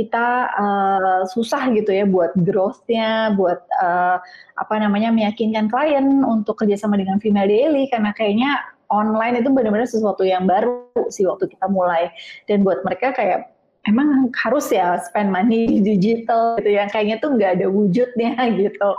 kita 0.00 0.48
uh, 0.56 1.20
susah 1.28 1.68
gitu 1.76 1.92
ya 1.92 2.08
buat 2.08 2.32
growth-nya, 2.40 3.36
buat 3.36 3.60
uh, 3.84 4.16
apa 4.56 4.74
namanya 4.80 5.12
meyakinkan 5.12 5.68
klien 5.68 6.24
untuk 6.24 6.56
kerjasama 6.64 6.96
dengan 6.96 7.20
Female 7.20 7.48
Daily 7.48 7.84
karena 7.92 8.16
kayaknya 8.16 8.60
online 8.88 9.44
itu 9.44 9.48
benar-benar 9.52 9.86
sesuatu 9.86 10.24
yang 10.24 10.48
baru 10.48 10.88
sih 11.12 11.28
waktu 11.28 11.52
kita 11.52 11.68
mulai 11.68 12.08
dan 12.48 12.64
buat 12.64 12.82
mereka 12.82 13.12
kayak 13.12 13.52
emang 13.88 14.28
harus 14.36 14.68
ya 14.72 15.00
spend 15.04 15.32
money 15.32 15.68
di 15.68 15.78
digital 15.80 16.58
gitu 16.60 16.76
ya 16.76 16.88
kayaknya 16.88 17.16
tuh 17.20 17.36
nggak 17.36 17.60
ada 17.60 17.66
wujudnya 17.68 18.32
gitu. 18.60 18.90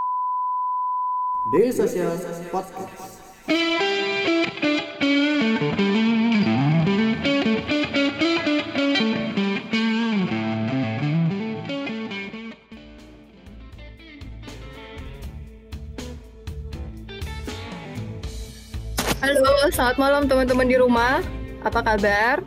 Social 1.74 2.16
Podcast. 2.54 3.81
Selamat 19.70 20.02
malam 20.02 20.26
teman-teman 20.26 20.66
di 20.66 20.74
rumah. 20.74 21.22
Apa 21.62 21.86
kabar? 21.86 22.42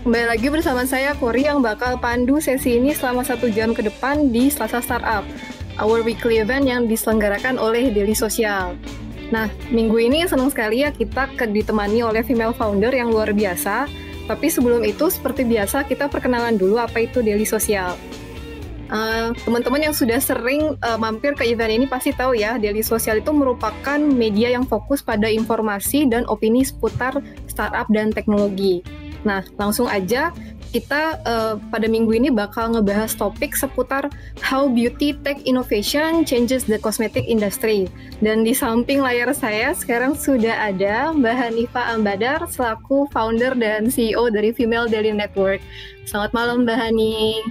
Kembali 0.00 0.32
lagi 0.32 0.48
bersama 0.48 0.88
saya 0.88 1.12
Kori 1.12 1.44
yang 1.44 1.60
bakal 1.60 2.00
pandu 2.00 2.40
sesi 2.40 2.80
ini 2.80 2.96
selama 2.96 3.20
satu 3.20 3.52
jam 3.52 3.76
ke 3.76 3.84
depan 3.84 4.32
di 4.32 4.48
Selasa 4.48 4.80
Startup, 4.80 5.20
our 5.76 6.00
weekly 6.00 6.40
event 6.40 6.64
yang 6.64 6.88
diselenggarakan 6.88 7.60
oleh 7.60 7.92
Daily 7.92 8.16
Social. 8.16 8.80
Nah, 9.28 9.52
minggu 9.68 10.00
ini 10.00 10.24
senang 10.24 10.48
sekali 10.48 10.88
ya 10.88 10.88
kita 10.88 11.36
ditemani 11.36 12.00
oleh 12.00 12.24
female 12.24 12.56
founder 12.56 12.96
yang 12.96 13.12
luar 13.12 13.36
biasa. 13.36 13.84
Tapi 14.24 14.48
sebelum 14.48 14.80
itu, 14.88 15.12
seperti 15.12 15.44
biasa, 15.44 15.84
kita 15.84 16.08
perkenalan 16.08 16.56
dulu 16.56 16.80
apa 16.80 17.04
itu 17.04 17.20
Daily 17.20 17.44
Social. 17.44 17.92
Uh, 18.90 19.30
teman-teman 19.46 19.86
yang 19.86 19.94
sudah 19.94 20.18
sering 20.18 20.74
uh, 20.82 20.98
mampir 20.98 21.38
ke 21.38 21.46
event 21.46 21.70
ini 21.70 21.86
pasti 21.86 22.10
tahu 22.10 22.34
ya, 22.34 22.58
Daily 22.58 22.82
Social 22.82 23.22
itu 23.22 23.30
merupakan 23.30 24.02
media 24.02 24.50
yang 24.50 24.66
fokus 24.66 24.98
pada 24.98 25.30
informasi 25.30 26.10
dan 26.10 26.26
opini 26.26 26.66
seputar 26.66 27.22
startup 27.46 27.86
dan 27.94 28.10
teknologi. 28.10 28.82
Nah, 29.22 29.46
langsung 29.62 29.86
aja 29.86 30.34
kita 30.70 31.18
uh, 31.26 31.54
pada 31.70 31.90
minggu 31.90 32.14
ini 32.14 32.30
bakal 32.30 32.74
ngebahas 32.74 33.10
topik 33.14 33.58
seputar 33.58 34.06
how 34.38 34.70
beauty 34.70 35.14
tech 35.26 35.38
innovation 35.42 36.22
changes 36.22 36.66
the 36.66 36.78
cosmetic 36.78 37.26
industry. 37.26 37.90
Dan 38.22 38.46
di 38.46 38.54
samping 38.54 39.02
layar 39.02 39.34
saya 39.34 39.74
sekarang 39.74 40.14
sudah 40.14 40.70
ada 40.70 41.10
Mbak 41.10 41.36
Hanifa 41.36 41.82
Ambadar 41.94 42.46
selaku 42.46 43.10
founder 43.10 43.54
dan 43.58 43.90
CEO 43.90 44.30
dari 44.30 44.54
Female 44.54 44.86
Daily 44.86 45.14
Network. 45.14 45.58
Selamat 46.06 46.30
malam 46.34 46.66
Mbak 46.66 46.78
Hani. 46.78 47.42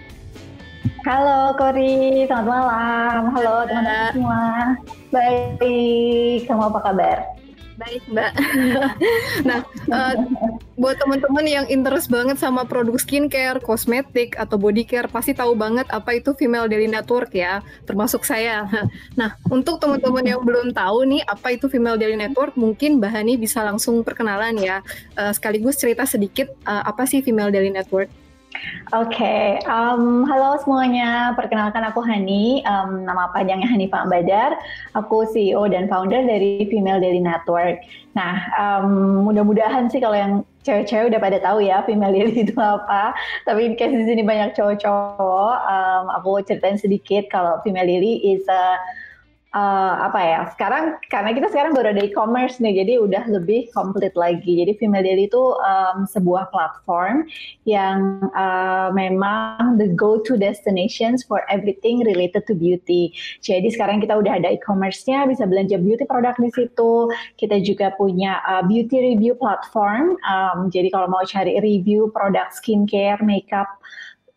Halo 1.07 1.55
Kori, 1.55 2.27
selamat 2.27 2.43
malam. 2.43 3.21
Halo 3.31 3.63
teman-teman 3.63 4.11
semua. 4.11 4.43
Baik, 5.15 6.43
kamu 6.43 6.63
apa 6.67 6.79
kabar? 6.83 7.17
Baik 7.79 8.03
Mbak. 8.11 8.31
nah, 9.47 9.63
uh, 9.95 10.13
buat 10.75 10.99
teman-teman 10.99 11.47
yang 11.47 11.65
interest 11.71 12.11
banget 12.11 12.35
sama 12.35 12.67
produk 12.67 12.99
skincare, 12.99 13.63
kosmetik, 13.63 14.35
atau 14.35 14.59
body 14.59 14.83
care, 14.83 15.07
pasti 15.07 15.31
tahu 15.31 15.55
banget 15.55 15.87
apa 15.87 16.19
itu 16.19 16.35
Female 16.35 16.67
Daily 16.67 16.91
Network 16.91 17.31
ya, 17.31 17.63
termasuk 17.87 18.27
saya. 18.27 18.67
Nah, 19.15 19.39
untuk 19.47 19.79
teman-teman 19.79 20.23
yang 20.27 20.43
belum 20.43 20.75
tahu 20.75 21.07
nih 21.07 21.23
apa 21.23 21.55
itu 21.55 21.71
Female 21.71 21.95
Daily 21.95 22.19
Network, 22.19 22.59
mungkin 22.59 22.99
Mbak 22.99 23.11
Hani 23.15 23.33
bisa 23.39 23.63
langsung 23.63 24.03
perkenalan 24.03 24.59
ya, 24.59 24.83
uh, 25.15 25.31
sekaligus 25.31 25.79
cerita 25.79 26.03
sedikit 26.03 26.51
uh, 26.67 26.83
apa 26.83 27.07
sih 27.07 27.23
Female 27.23 27.55
Daily 27.55 27.71
Network. 27.71 28.11
Oke, 28.49 29.13
okay. 29.13 29.61
um, 29.69 30.25
halo 30.25 30.57
semuanya. 30.65 31.37
Perkenalkan 31.37 31.85
aku 31.85 32.01
Hani, 32.01 32.65
um, 32.65 33.05
nama 33.05 33.29
panjangnya 33.29 33.69
Hani 33.69 33.85
Pak 33.85 34.09
Badar. 34.09 34.57
Aku 34.97 35.29
CEO 35.29 35.69
dan 35.69 35.85
founder 35.85 36.25
dari 36.25 36.65
Female 36.65 36.97
Daily 36.97 37.21
Network. 37.21 37.77
Nah, 38.17 38.49
um, 38.57 39.21
mudah-mudahan 39.29 39.93
sih 39.93 40.01
kalau 40.01 40.17
yang 40.17 40.33
cewek-cewek 40.65 41.13
udah 41.13 41.21
pada 41.21 41.37
tahu 41.37 41.61
ya 41.61 41.85
Female 41.85 42.09
Daily 42.09 42.41
itu 42.41 42.57
apa. 42.57 43.13
Tapi 43.45 43.77
case 43.77 43.93
di 43.93 44.05
sini 44.09 44.25
banyak 44.25 44.57
cowok-cowok, 44.57 45.55
um, 45.69 46.05
aku 46.17 46.41
ceritain 46.41 46.81
sedikit 46.81 47.29
kalau 47.29 47.61
Female 47.61 47.85
Daily 47.85 48.33
is 48.33 48.41
a 48.49 48.81
uh, 49.53 49.93
apa 50.05 50.19
ya 50.21 50.41
sekarang 50.53 50.97
karena 51.09 51.31
kita 51.33 51.47
sekarang 51.49 51.73
baru 51.73 51.93
ada 51.93 52.05
e-commerce 52.05 52.61
nih 52.61 52.83
jadi 52.85 52.93
udah 53.01 53.23
lebih 53.29 53.69
komplit 53.73 54.13
lagi. 54.13 54.61
Jadi 54.61 54.77
Female 54.77 55.05
itu 55.17 55.57
um, 55.57 56.05
sebuah 56.05 56.53
platform 56.53 57.25
yang 57.65 58.29
uh, 58.37 58.93
memang 58.93 59.79
the 59.81 59.89
go 59.93 60.21
to 60.21 60.37
destinations 60.37 61.25
for 61.25 61.41
everything 61.49 62.05
related 62.05 62.45
to 62.45 62.53
beauty. 62.53 63.13
Jadi 63.41 63.73
sekarang 63.73 64.01
kita 64.03 64.17
udah 64.17 64.37
ada 64.37 64.53
e-commerce-nya 64.53 65.25
bisa 65.25 65.49
belanja 65.49 65.81
beauty 65.81 66.05
produk 66.05 66.35
di 66.37 66.49
situ. 66.53 67.09
Kita 67.39 67.57
juga 67.61 67.93
punya 67.97 68.41
uh, 68.45 68.63
beauty 68.65 69.15
review 69.15 69.33
platform. 69.37 70.17
Um, 70.25 70.69
jadi 70.69 70.93
kalau 70.93 71.09
mau 71.09 71.25
cari 71.25 71.57
review 71.59 72.13
produk 72.13 72.51
skincare 72.53 73.21
makeup 73.25 73.67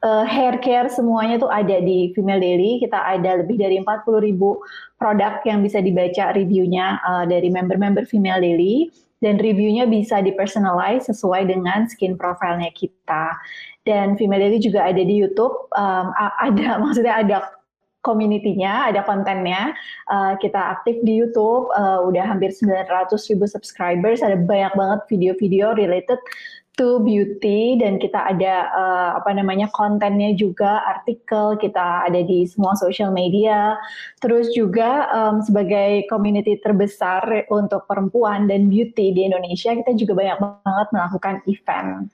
uh, 0.03 0.27
hair 0.27 0.59
care 0.61 0.91
semuanya 0.91 1.39
tuh 1.39 1.49
ada 1.49 1.79
di 1.81 2.11
Female 2.13 2.43
Daily. 2.43 2.83
Kita 2.83 2.99
ada 2.99 3.41
lebih 3.41 3.57
dari 3.59 3.79
40 3.79 4.27
ribu 4.27 4.61
produk 4.99 5.41
yang 5.47 5.63
bisa 5.63 5.79
dibaca 5.79 6.35
reviewnya 6.35 6.99
uh, 7.07 7.25
dari 7.25 7.49
member-member 7.49 8.05
Female 8.07 8.43
Daily. 8.43 8.91
Dan 9.23 9.39
reviewnya 9.39 9.87
bisa 9.87 10.19
dipersonalize 10.19 11.07
sesuai 11.07 11.47
dengan 11.47 11.87
skin 11.87 12.19
profile-nya 12.19 12.75
kita. 12.75 13.39
Dan 13.87 14.19
Female 14.19 14.43
Daily 14.43 14.59
juga 14.59 14.83
ada 14.83 14.99
di 14.99 15.15
YouTube. 15.15 15.71
Um, 15.79 16.11
ada, 16.19 16.77
maksudnya 16.83 17.23
ada 17.23 17.39
community-nya, 18.03 18.91
ada 18.91 19.07
kontennya. 19.07 19.79
Uh, 20.11 20.35
kita 20.43 20.59
aktif 20.75 20.99
di 21.07 21.23
YouTube, 21.23 21.71
uh, 21.79 22.03
udah 22.03 22.35
hampir 22.35 22.51
900 22.51 23.15
ribu 23.31 23.47
subscribers. 23.47 24.27
Ada 24.27 24.43
banyak 24.43 24.75
banget 24.75 25.01
video-video 25.07 25.79
related 25.79 26.19
to 26.81 27.05
beauty 27.05 27.77
dan 27.77 28.01
kita 28.01 28.17
ada 28.17 28.73
uh, 28.73 29.11
apa 29.21 29.37
namanya 29.37 29.69
kontennya 29.77 30.33
juga 30.33 30.81
artikel 30.89 31.61
kita 31.61 32.09
ada 32.09 32.21
di 32.25 32.49
semua 32.49 32.73
social 32.81 33.13
media. 33.13 33.77
Terus 34.25 34.57
juga 34.57 35.05
um, 35.13 35.45
sebagai 35.45 36.09
community 36.09 36.57
terbesar 36.65 37.45
untuk 37.53 37.85
perempuan 37.85 38.49
dan 38.49 38.73
beauty 38.73 39.13
di 39.13 39.29
Indonesia 39.29 39.77
kita 39.77 39.93
juga 40.01 40.17
banyak 40.17 40.39
banget 40.41 40.89
melakukan 40.97 41.37
event. 41.45 42.09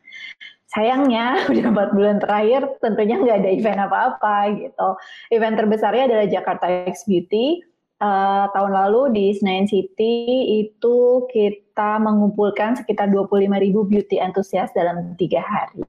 Sayangnya 0.69 1.39
udah 1.51 1.65
empat 1.71 1.89
bulan 1.95 2.19
terakhir 2.19 2.67
tentunya 2.83 3.17
nggak 3.23 3.39
ada 3.47 3.51
event 3.55 3.81
apa-apa 3.87 4.37
gitu. 4.59 4.89
Event 5.31 5.55
terbesarnya 5.55 6.11
adalah 6.11 6.27
Jakarta 6.27 6.67
X 6.91 7.07
Beauty. 7.07 7.63
Uh, 7.99 8.47
tahun 8.55 8.79
lalu 8.79 9.11
di 9.11 9.27
Senayan 9.35 9.67
City 9.67 10.15
itu 10.63 10.98
kita 11.27 11.99
mengumpulkan 11.99 12.79
sekitar 12.79 13.11
25 13.11 13.51
ribu 13.59 13.83
beauty 13.83 14.23
enthusiast 14.23 14.77
dalam 14.79 15.19
tiga 15.19 15.43
hari. 15.43 15.83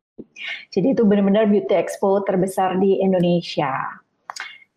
Jadi 0.73 0.97
itu 0.97 1.05
benar-benar 1.05 1.45
beauty 1.45 1.75
expo 1.77 2.25
terbesar 2.25 2.81
di 2.81 2.97
Indonesia. 2.97 4.01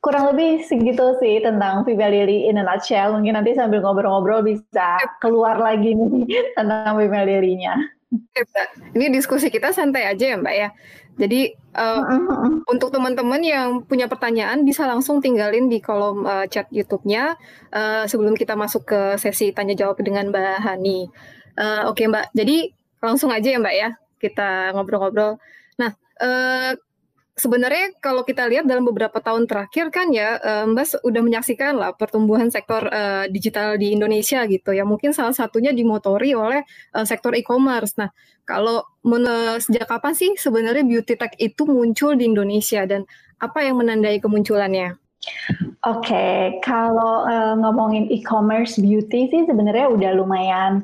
Kurang 0.02 0.34
lebih 0.34 0.66
segitu 0.66 1.14
sih 1.22 1.38
tentang 1.38 1.86
Viva 1.86 2.10
Lily 2.10 2.50
in 2.50 2.58
a 2.58 2.66
nutshell. 2.66 3.14
Mungkin 3.14 3.38
nanti 3.38 3.54
sambil 3.54 3.78
ngobrol-ngobrol 3.86 4.42
bisa 4.42 4.98
keluar 5.22 5.62
lagi 5.62 5.94
nih 5.94 6.26
tentang 6.58 6.98
Viva 6.98 7.22
Lily-nya. 7.22 7.78
Ini 8.92 9.08
diskusi 9.08 9.48
kita 9.48 9.72
santai 9.72 10.04
aja 10.04 10.24
ya 10.32 10.36
Mbak 10.36 10.54
ya. 10.56 10.68
Jadi 11.12 11.52
uh, 11.76 12.00
untuk 12.68 12.88
teman-teman 12.88 13.40
yang 13.44 13.84
punya 13.84 14.08
pertanyaan 14.08 14.64
bisa 14.64 14.88
langsung 14.88 15.20
tinggalin 15.20 15.68
di 15.68 15.80
kolom 15.80 16.24
uh, 16.24 16.48
chat 16.48 16.68
YouTube-nya 16.72 17.36
uh, 17.72 18.04
sebelum 18.08 18.32
kita 18.32 18.56
masuk 18.56 18.88
ke 18.88 19.00
sesi 19.20 19.52
tanya 19.52 19.76
jawab 19.76 20.00
dengan 20.00 20.32
Mbak 20.32 20.56
Hani. 20.64 21.08
Uh, 21.52 21.88
Oke 21.92 22.04
okay, 22.04 22.06
Mbak, 22.08 22.26
jadi 22.32 22.56
langsung 23.04 23.28
aja 23.28 23.48
ya 23.48 23.58
Mbak 23.60 23.76
ya 23.76 23.88
kita 24.22 24.72
ngobrol-ngobrol. 24.72 25.36
Nah, 25.76 25.92
uh, 26.22 26.72
sebenarnya 27.32 27.96
kalau 27.98 28.22
kita 28.22 28.44
lihat 28.44 28.68
dalam 28.68 28.84
beberapa 28.84 29.16
tahun 29.18 29.48
terakhir 29.48 29.88
kan 29.88 30.12
ya 30.12 30.36
Mbak 30.68 31.00
udah 31.00 31.22
menyaksikan 31.24 31.80
lah 31.80 31.96
pertumbuhan 31.96 32.52
sektor 32.52 32.84
uh, 32.92 33.24
digital 33.32 33.80
di 33.80 33.96
Indonesia 33.96 34.44
gitu 34.44 34.76
ya 34.76 34.84
mungkin 34.84 35.16
salah 35.16 35.32
satunya 35.32 35.72
dimotori 35.72 36.36
oleh 36.36 36.60
uh, 36.92 37.06
sektor 37.08 37.32
e-commerce. 37.32 37.96
Nah 37.96 38.12
kalau 38.44 38.84
sejak 39.62 39.88
kapan 39.88 40.12
sih 40.12 40.30
sebenarnya 40.36 40.84
beauty 40.84 41.14
tech 41.16 41.32
itu 41.40 41.64
muncul 41.64 42.14
di 42.18 42.28
Indonesia 42.28 42.84
dan 42.84 43.08
apa 43.42 43.64
yang 43.64 43.80
menandai 43.80 44.22
kemunculannya? 44.22 44.98
Oke, 45.82 46.10
okay, 46.10 46.38
kalau 46.66 47.26
uh, 47.26 47.54
ngomongin 47.58 48.10
e-commerce 48.10 48.78
beauty 48.78 49.30
sih 49.30 49.42
sebenarnya 49.46 49.90
udah 49.90 50.10
lumayan 50.18 50.82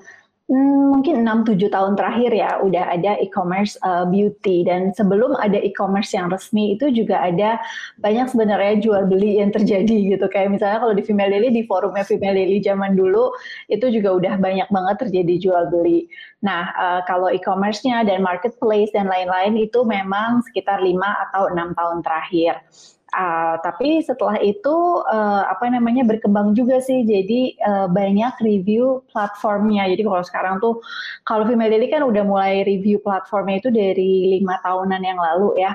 Hmm, 0.49 0.97
mungkin 0.97 1.29
6-7 1.29 1.69
tahun 1.69 1.93
terakhir 1.93 2.33
ya 2.33 2.56
udah 2.65 2.97
ada 2.97 3.21
e-commerce 3.21 3.77
uh, 3.85 4.09
beauty 4.09 4.65
dan 4.65 4.97
sebelum 4.97 5.37
ada 5.37 5.61
e-commerce 5.61 6.17
yang 6.17 6.33
resmi 6.33 6.73
itu 6.73 6.89
juga 6.89 7.21
ada 7.21 7.61
banyak 8.00 8.33
sebenarnya 8.33 8.81
jual 8.81 9.05
beli 9.12 9.45
yang 9.45 9.53
terjadi 9.53 10.17
gitu 10.17 10.25
kayak 10.33 10.49
misalnya 10.49 10.81
kalau 10.81 10.97
di 10.97 11.05
Female 11.05 11.29
Daily 11.29 11.53
di 11.53 11.69
forumnya 11.69 12.00
Female 12.00 12.33
Daily 12.33 12.65
zaman 12.65 12.97
dulu 12.97 13.29
itu 13.69 13.93
juga 13.93 14.17
udah 14.17 14.35
banyak 14.41 14.69
banget 14.73 14.97
terjadi 15.05 15.35
jual 15.37 15.65
beli. 15.69 16.09
Nah 16.41 16.73
uh, 16.81 17.01
kalau 17.05 17.29
e-commerce-nya 17.29 18.09
dan 18.09 18.25
marketplace 18.25 18.89
dan 18.97 19.05
lain-lain 19.05 19.53
itu 19.61 19.85
memang 19.85 20.41
sekitar 20.49 20.81
5 20.81 20.97
atau 21.29 21.53
enam 21.53 21.77
tahun 21.77 22.01
terakhir. 22.01 22.65
Uh, 23.08 23.56
tapi 23.64 24.05
setelah 24.05 24.37
itu 24.44 25.00
uh, 25.08 25.49
apa 25.49 25.72
namanya 25.72 26.05
berkembang 26.05 26.52
juga 26.52 26.76
sih. 26.76 27.08
Jadi 27.08 27.56
uh, 27.64 27.88
banyak 27.88 28.37
review 28.44 29.00
platformnya. 29.08 29.88
Jadi 29.88 30.05
kalau 30.05 30.20
sekarang 30.20 30.55
tuh 30.60 30.84
kalau 31.25 31.49
Female 31.49 31.72
Daily 31.72 31.88
kan 31.88 32.05
udah 32.05 32.20
mulai 32.20 32.69
review 32.69 33.00
platformnya 33.00 33.64
itu 33.64 33.72
dari 33.72 34.37
lima 34.37 34.60
tahunan 34.60 35.00
yang 35.00 35.16
lalu 35.16 35.56
ya. 35.56 35.72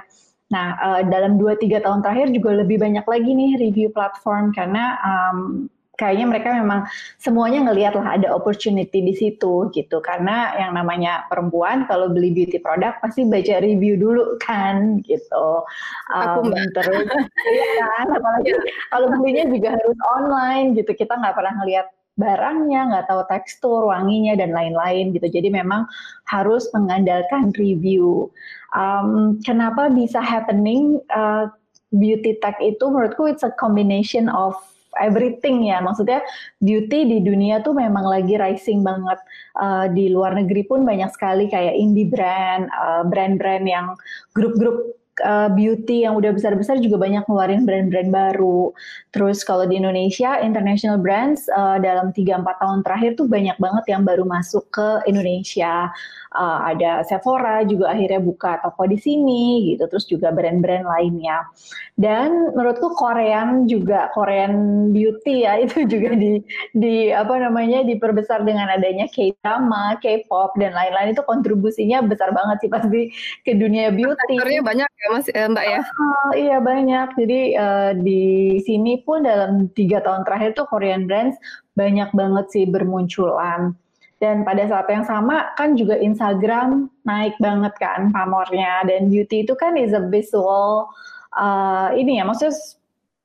Nah 0.54 0.78
uh, 0.78 1.02
dalam 1.10 1.42
2-3 1.42 1.82
tahun 1.82 2.06
terakhir 2.06 2.30
juga 2.38 2.62
lebih 2.62 2.78
banyak 2.78 3.06
lagi 3.10 3.32
nih 3.34 3.52
review 3.58 3.90
platform. 3.90 4.54
Karena 4.54 5.02
um, 5.02 5.66
kayaknya 5.94 6.26
mereka 6.26 6.50
memang 6.58 6.90
semuanya 7.22 7.70
ngelihat 7.70 7.94
lah 7.94 8.18
ada 8.18 8.34
opportunity 8.34 9.00
di 9.02 9.14
situ 9.14 9.70
gitu. 9.70 10.02
Karena 10.02 10.58
yang 10.58 10.74
namanya 10.74 11.30
perempuan 11.30 11.86
kalau 11.86 12.10
beli 12.10 12.34
beauty 12.34 12.58
product 12.58 13.02
pasti 13.06 13.30
baca 13.30 13.62
review 13.62 13.94
dulu 13.98 14.42
kan 14.42 15.06
gitu. 15.06 15.62
Um, 16.10 16.50
terus 16.74 17.06
ya 17.46 17.86
kan 18.02 18.08
apalagi 18.10 18.50
ya. 18.50 18.62
kalau 18.90 19.08
belinya 19.14 19.46
juga 19.54 19.78
harus 19.78 19.98
online 20.18 20.74
gitu. 20.74 20.92
Kita 20.98 21.14
nggak 21.14 21.36
pernah 21.38 21.54
ngelihat 21.62 21.88
barangnya 22.14 22.94
nggak 22.94 23.06
tahu 23.10 23.22
tekstur 23.26 23.90
wanginya 23.90 24.34
dan 24.34 24.50
lain-lain 24.50 25.14
gitu. 25.14 25.30
Jadi 25.30 25.54
memang 25.54 25.86
harus 26.26 26.70
mengandalkan 26.74 27.54
review. 27.54 28.34
Um, 28.74 29.38
kenapa 29.46 29.94
bisa 29.94 30.18
happening 30.18 30.98
uh, 31.14 31.54
beauty 31.94 32.42
tech 32.42 32.58
itu? 32.66 32.82
Menurutku 32.82 33.30
it's 33.30 33.46
a 33.46 33.54
combination 33.54 34.26
of 34.30 34.58
everything 35.04 35.68
ya. 35.68 35.84
Maksudnya 35.84 36.24
beauty 36.64 37.06
di 37.06 37.18
dunia 37.22 37.60
tuh 37.60 37.76
memang 37.76 38.08
lagi 38.08 38.40
rising 38.40 38.82
banget. 38.82 39.20
Uh, 39.54 39.86
di 39.92 40.10
luar 40.10 40.34
negeri 40.34 40.66
pun 40.66 40.88
banyak 40.88 41.12
sekali 41.14 41.52
kayak 41.52 41.76
indie 41.76 42.10
brand, 42.10 42.72
uh, 42.74 43.04
brand-brand 43.06 43.68
yang 43.68 43.94
grup-grup 44.34 44.98
uh, 45.22 45.50
beauty 45.54 46.08
yang 46.08 46.18
udah 46.18 46.34
besar-besar 46.34 46.82
juga 46.82 46.98
banyak 46.98 47.22
ngeluarin 47.30 47.68
brand-brand 47.68 48.10
baru. 48.10 48.74
Terus 49.14 49.46
kalau 49.46 49.70
di 49.70 49.78
Indonesia, 49.78 50.42
international 50.42 50.98
brands 50.98 51.46
uh, 51.54 51.78
dalam 51.78 52.10
3-4 52.10 52.42
tahun 52.42 52.80
terakhir 52.82 53.12
tuh 53.20 53.28
banyak 53.30 53.58
banget 53.62 53.86
yang 53.94 54.02
baru 54.02 54.26
masuk 54.26 54.66
ke 54.74 55.06
Indonesia. 55.06 55.94
Uh, 56.34 56.74
ada 56.74 57.06
Sephora 57.06 57.62
juga 57.64 57.94
akhirnya 57.94 58.18
buka 58.18 58.58
toko 58.66 58.90
di 58.90 58.98
sini 58.98 59.74
gitu. 59.74 59.86
Terus 59.86 60.06
juga 60.10 60.34
brand-brand 60.34 60.86
lainnya. 60.86 61.46
Dan 61.94 62.54
menurutku 62.58 62.98
Korean 62.98 63.70
juga 63.70 64.10
Korean 64.18 64.90
beauty 64.90 65.46
ya 65.46 65.58
itu 65.64 65.86
juga 65.86 66.18
di 66.18 66.42
di 66.74 67.14
apa 67.14 67.38
namanya 67.38 67.86
diperbesar 67.86 68.42
dengan 68.42 68.74
adanya 68.74 69.06
K-drama, 69.10 70.02
K-pop 70.02 70.58
dan 70.58 70.74
lain-lain 70.74 71.14
itu 71.14 71.22
kontribusinya 71.24 72.02
besar 72.02 72.34
banget 72.34 72.66
sih 72.66 72.70
pasti 72.74 73.02
ke 73.46 73.54
dunia 73.54 73.94
beauty. 73.94 74.38
Faktornya 74.38 74.62
banyak 74.66 74.90
ya 74.90 75.08
Mas 75.14 75.28
eh, 75.30 75.46
Mbak 75.46 75.66
ya? 75.70 75.82
Oh, 75.86 76.32
iya 76.34 76.58
banyak. 76.58 77.08
Jadi 77.18 77.40
uh, 77.56 77.92
di 77.98 78.58
sini 78.66 79.06
pun 79.06 79.26
dalam 79.26 79.70
tiga 79.78 80.02
tahun 80.02 80.26
terakhir 80.26 80.58
tuh 80.58 80.66
Korean 80.66 81.06
brands 81.06 81.38
banyak 81.78 82.10
banget 82.14 82.46
sih 82.54 82.66
bermunculan. 82.70 83.78
Dan 84.24 84.48
pada 84.48 84.64
saat 84.72 84.88
yang 84.88 85.04
sama 85.04 85.52
kan 85.60 85.76
juga 85.76 86.00
Instagram 86.00 86.88
naik 87.04 87.36
banget 87.44 87.76
kan 87.76 88.08
pamornya 88.16 88.88
dan 88.88 89.12
beauty 89.12 89.44
itu 89.44 89.52
kan 89.60 89.76
is 89.76 89.92
a 89.92 90.00
visual 90.08 90.88
uh, 91.36 91.92
ini 91.92 92.22
ya 92.22 92.24
maksudnya 92.24 92.56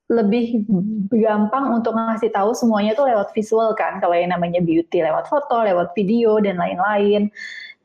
lebih 0.09 0.65
gampang 1.13 1.69
untuk 1.69 1.93
ngasih 1.93 2.33
tahu 2.33 2.57
semuanya 2.57 2.97
tuh 2.97 3.07
lewat 3.07 3.29
visual 3.37 3.77
kan 3.77 4.01
kalau 4.01 4.17
yang 4.17 4.33
namanya 4.33 4.65
beauty 4.65 5.05
lewat 5.05 5.29
foto, 5.29 5.61
lewat 5.63 5.93
video 5.93 6.41
dan 6.41 6.57
lain-lain. 6.57 7.29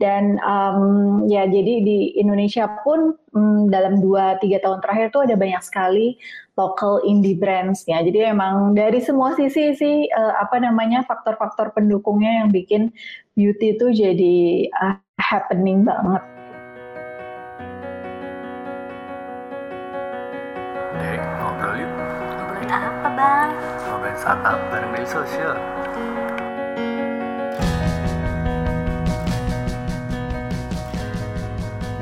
Dan 0.01 0.41
um, 0.41 1.23
ya 1.29 1.45
jadi 1.45 1.83
di 1.85 2.17
Indonesia 2.17 2.65
pun 2.81 3.13
um, 3.35 3.69
dalam 3.69 4.01
2-3 4.01 4.41
tahun 4.63 4.79
terakhir 4.81 5.13
tuh 5.13 5.27
ada 5.27 5.35
banyak 5.37 5.61
sekali 5.61 6.17
local 6.53 7.01
indie 7.01 7.37
brands 7.37 7.81
ya. 7.89 8.01
Jadi 8.05 8.29
emang 8.29 8.77
dari 8.77 9.01
semua 9.01 9.33
sisi 9.33 9.73
sih 9.73 9.95
uh, 10.13 10.33
apa 10.37 10.61
namanya 10.61 11.01
faktor-faktor 11.05 11.73
pendukungnya 11.73 12.45
yang 12.45 12.49
bikin 12.53 12.93
beauty 13.33 13.73
itu 13.73 13.89
jadi 13.89 14.37
uh, 14.77 14.97
happening 15.17 15.81
banget. 15.81 16.23
Dek, 20.93 21.21
ngobrol 21.41 21.73
yuk. 21.81 21.91
Ngobrolin 22.37 22.69
apa 22.69 23.07
bang? 23.17 23.49
Ngobrolin 23.89 24.17
startup 24.21 24.59
bareng 24.69 24.91
media 24.93 25.09
sosial. 25.09 25.57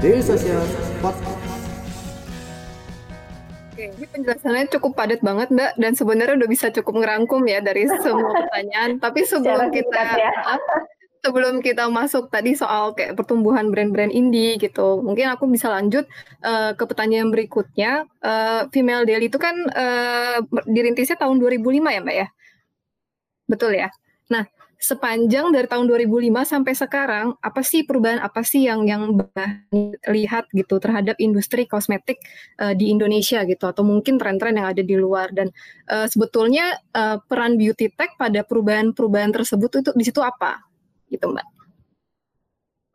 Daily 0.01 0.25
Social 0.25 0.65
Podcast. 0.97 1.30
Oke, 3.81 3.97
ini 3.97 4.05
penjelasannya 4.13 4.69
cukup 4.77 4.93
padat 4.93 5.25
banget 5.25 5.49
Mbak 5.49 5.73
dan 5.81 5.97
sebenarnya 5.97 6.37
udah 6.37 6.49
bisa 6.53 6.69
cukup 6.69 7.01
ngerangkum 7.01 7.41
ya 7.49 7.65
dari 7.65 7.89
semua 7.89 8.29
pertanyaan. 8.45 9.01
Tapi 9.01 9.25
sebelum 9.25 9.73
kita 9.73 10.01
ya. 10.21 10.29
sebelum 11.25 11.65
kita 11.65 11.89
masuk 11.89 12.29
tadi 12.29 12.53
soal 12.53 12.93
kayak 12.93 13.17
pertumbuhan 13.17 13.73
brand-brand 13.73 14.13
indie 14.13 14.61
gitu, 14.61 15.01
mungkin 15.01 15.33
aku 15.33 15.49
bisa 15.49 15.73
lanjut 15.73 16.05
uh, 16.45 16.77
ke 16.77 16.83
pertanyaan 16.85 17.33
berikutnya. 17.33 18.05
Uh, 18.21 18.69
Female 18.69 19.01
Daily 19.01 19.33
itu 19.33 19.41
kan 19.41 19.57
uh, 19.73 20.45
dirintisnya 20.69 21.17
tahun 21.17 21.41
2005 21.41 21.81
ya 21.81 21.99
Mbak 22.05 22.15
ya? 22.21 22.27
Betul 23.49 23.81
ya? 23.81 23.89
Nah, 24.29 24.45
sepanjang 24.81 25.53
dari 25.53 25.69
tahun 25.69 25.85
2005 25.85 26.41
sampai 26.41 26.73
sekarang 26.73 27.37
apa 27.37 27.61
sih 27.61 27.85
perubahan 27.85 28.17
apa 28.17 28.41
sih 28.41 28.65
yang 28.65 28.81
yang 28.89 29.13
lihat 30.09 30.49
gitu 30.57 30.81
terhadap 30.81 31.21
industri 31.21 31.69
kosmetik 31.69 32.17
uh, 32.57 32.73
di 32.73 32.89
Indonesia 32.89 33.45
gitu? 33.45 33.69
Atau 33.69 33.85
mungkin 33.85 34.17
tren-tren 34.17 34.57
yang 34.57 34.73
ada 34.73 34.81
di 34.81 34.97
luar? 34.97 35.29
Dan 35.29 35.53
uh, 35.85 36.09
sebetulnya 36.09 36.81
uh, 36.97 37.21
peran 37.21 37.61
beauty 37.61 37.93
tech 37.93 38.17
pada 38.17 38.41
perubahan-perubahan 38.41 39.29
tersebut 39.29 39.85
itu 39.85 39.89
di 39.93 40.03
situ 40.03 40.19
apa? 40.25 40.65
Gitu 41.13 41.29
Mbak? 41.29 41.60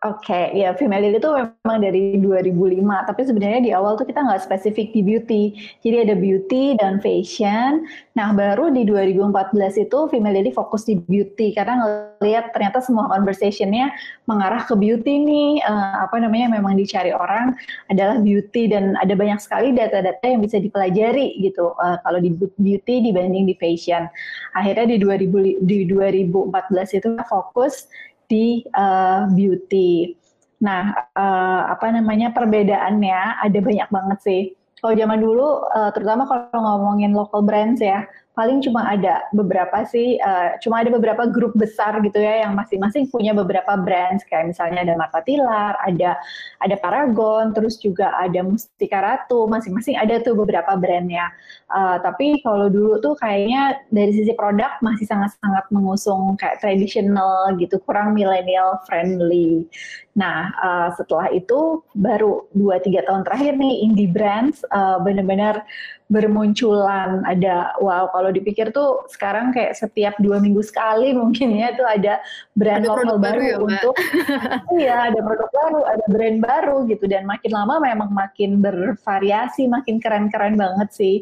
Oke, 0.05 0.29
okay, 0.29 0.53
ya 0.53 0.77
female 0.77 1.09
itu 1.09 1.25
memang 1.25 1.81
dari 1.81 2.21
2005, 2.21 3.09
tapi 3.09 3.21
sebenarnya 3.25 3.65
di 3.65 3.73
awal 3.73 3.97
tuh 3.97 4.05
kita 4.05 4.21
nggak 4.29 4.45
spesifik 4.45 4.93
di 4.93 5.01
beauty. 5.01 5.43
Jadi 5.81 5.97
ada 6.05 6.13
beauty 6.13 6.77
dan 6.77 7.01
fashion. 7.01 7.89
Nah, 8.13 8.37
baru 8.37 8.69
di 8.77 8.85
2014 8.85 9.57
itu 9.89 9.99
female 10.13 10.37
daily 10.37 10.53
fokus 10.53 10.85
di 10.85 11.01
beauty 11.01 11.57
karena 11.57 11.81
ngelihat 11.81 12.53
ternyata 12.53 12.85
semua 12.85 13.09
conversationnya 13.09 13.89
mengarah 14.29 14.69
ke 14.69 14.77
beauty 14.77 15.17
nih. 15.17 15.65
Uh, 15.65 16.05
apa 16.05 16.21
namanya 16.21 16.61
memang 16.61 16.77
dicari 16.77 17.17
orang 17.17 17.57
adalah 17.89 18.21
beauty 18.21 18.69
dan 18.69 19.01
ada 19.01 19.17
banyak 19.17 19.41
sekali 19.41 19.73
data-data 19.73 20.29
yang 20.29 20.45
bisa 20.45 20.61
dipelajari 20.61 21.41
gitu. 21.41 21.73
Uh, 21.81 21.97
kalau 22.05 22.21
di 22.21 22.37
beauty 22.37 23.01
dibanding 23.01 23.49
di 23.49 23.57
fashion. 23.57 24.13
Akhirnya 24.53 24.93
di 24.93 25.01
2000 25.01 25.65
di 25.65 25.89
2014 25.89 27.01
itu 27.01 27.17
fokus 27.33 27.89
di 28.27 28.63
uh, 28.75 29.31
beauty. 29.33 30.15
Nah, 30.63 30.93
uh, 31.15 31.63
apa 31.73 31.93
namanya 31.93 32.33
perbedaannya 32.33 33.45
ada 33.45 33.59
banyak 33.61 33.89
banget 33.93 34.19
sih. 34.25 34.43
Kalau 34.81 34.93
zaman 34.93 35.19
dulu, 35.21 35.67
uh, 35.73 35.91
terutama 35.93 36.29
kalau 36.29 36.61
ngomongin 36.61 37.17
local 37.17 37.41
brands 37.43 37.81
ya, 37.81 38.05
paling 38.37 38.61
cuma 38.61 38.85
ada 38.85 39.25
beberapa 39.33 39.81
sih, 39.89 40.21
uh, 40.21 40.61
cuma 40.61 40.85
ada 40.85 40.93
beberapa 40.93 41.25
grup 41.25 41.57
besar 41.57 41.97
gitu 42.05 42.21
ya 42.21 42.45
yang 42.45 42.53
masing-masing 42.53 43.09
punya 43.09 43.33
beberapa 43.33 43.81
brands 43.81 44.29
kayak 44.29 44.53
misalnya 44.53 44.85
ada 44.85 44.93
Marta 44.93 45.25
Tilar, 45.25 45.73
ada 45.81 46.21
ada 46.61 46.77
Paragon, 46.77 47.57
terus 47.57 47.81
juga 47.81 48.13
ada 48.21 48.45
Mustika 48.45 49.01
Ratu, 49.01 49.49
masing-masing 49.49 49.97
ada 49.97 50.21
tuh 50.21 50.37
beberapa 50.37 50.77
brandnya. 50.77 51.33
Uh, 51.73 51.97
tapi 52.05 52.45
kalau 52.45 52.69
dulu 52.69 53.01
tuh 53.01 53.17
kayaknya 53.17 53.81
dari 53.89 54.13
sisi 54.13 54.37
produk 54.37 54.77
masih 54.85 55.09
sangat-sangat 55.09 55.65
mengusung 55.73 56.37
kayak 56.37 56.61
tradisional 56.61 57.57
gitu, 57.57 57.81
kurang 57.89 58.13
millennial 58.13 58.85
friendly. 58.85 59.65
Nah, 60.13 60.53
uh, 60.61 60.89
setelah 60.93 61.33
itu 61.33 61.85
baru 61.97 62.49
2-3 62.53 63.05
tahun 63.05 63.25
terakhir 63.25 63.53
nih 63.57 63.85
indie 63.85 64.09
brands 64.13 64.61
uh, 64.73 65.01
benar-benar 65.01 65.65
bermunculan. 66.07 67.27
Ada 67.27 67.79
wow 67.83 68.11
kalau 68.15 68.31
dipikir 68.31 68.71
tuh 68.71 69.07
sekarang 69.11 69.51
kayak 69.51 69.75
setiap 69.75 70.15
dua 70.23 70.39
minggu 70.39 70.63
sekali 70.63 71.11
mungkin 71.13 71.59
ya 71.59 71.75
tuh 71.75 71.87
ada 71.87 72.23
brand 72.55 72.87
ada 72.87 72.91
lokal 72.95 73.19
baru, 73.19 73.43
ya, 73.43 73.57
untuk 73.59 73.95
iya 74.83 74.97
ada 75.11 75.19
produk 75.19 75.51
baru 75.51 75.81
ada 75.83 76.05
brand 76.07 76.39
baru 76.43 76.77
gitu. 76.87 77.05
Dan 77.11 77.27
makin 77.27 77.51
lama 77.51 77.83
memang 77.83 78.11
makin 78.15 78.63
bervariasi 78.63 79.67
makin 79.67 79.99
keren-keren 79.99 80.55
banget 80.55 80.89
sih 80.95 81.17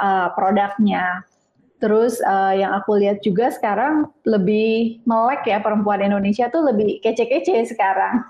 uh, 0.00 0.32
produknya. 0.32 1.24
Terus 1.80 2.20
uh, 2.20 2.52
yang 2.52 2.76
aku 2.76 3.00
lihat 3.00 3.24
juga 3.24 3.48
sekarang 3.48 4.12
lebih 4.28 5.00
melek 5.08 5.48
ya 5.48 5.64
perempuan 5.64 6.04
Indonesia 6.04 6.52
tuh 6.52 6.68
lebih 6.68 7.00
kece-kece 7.00 7.72
sekarang. 7.72 8.20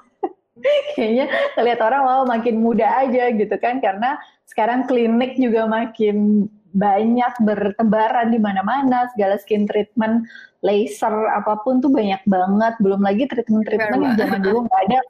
Kayaknya 0.96 1.26
lihat 1.60 1.80
orang 1.80 2.02
wow 2.04 2.22
makin 2.28 2.60
muda 2.60 2.86
aja 3.06 3.32
gitu 3.32 3.56
kan 3.60 3.78
karena 3.78 4.20
sekarang 4.46 4.86
klinik 4.90 5.38
juga 5.38 5.64
makin 5.70 6.48
banyak 6.70 7.34
bertebaran 7.42 8.30
di 8.30 8.38
mana-mana 8.38 9.10
segala 9.14 9.38
skin 9.42 9.66
treatment, 9.66 10.26
laser 10.62 11.10
apa 11.34 11.58
pun 11.66 11.82
tuh 11.82 11.90
banyak 11.90 12.22
banget. 12.26 12.74
Belum 12.78 13.02
lagi 13.02 13.26
treatment-treatment 13.26 14.00
yang 14.02 14.16
zaman 14.18 14.40
dulu 14.42 14.58
nggak 14.66 14.82
ada. 14.90 15.00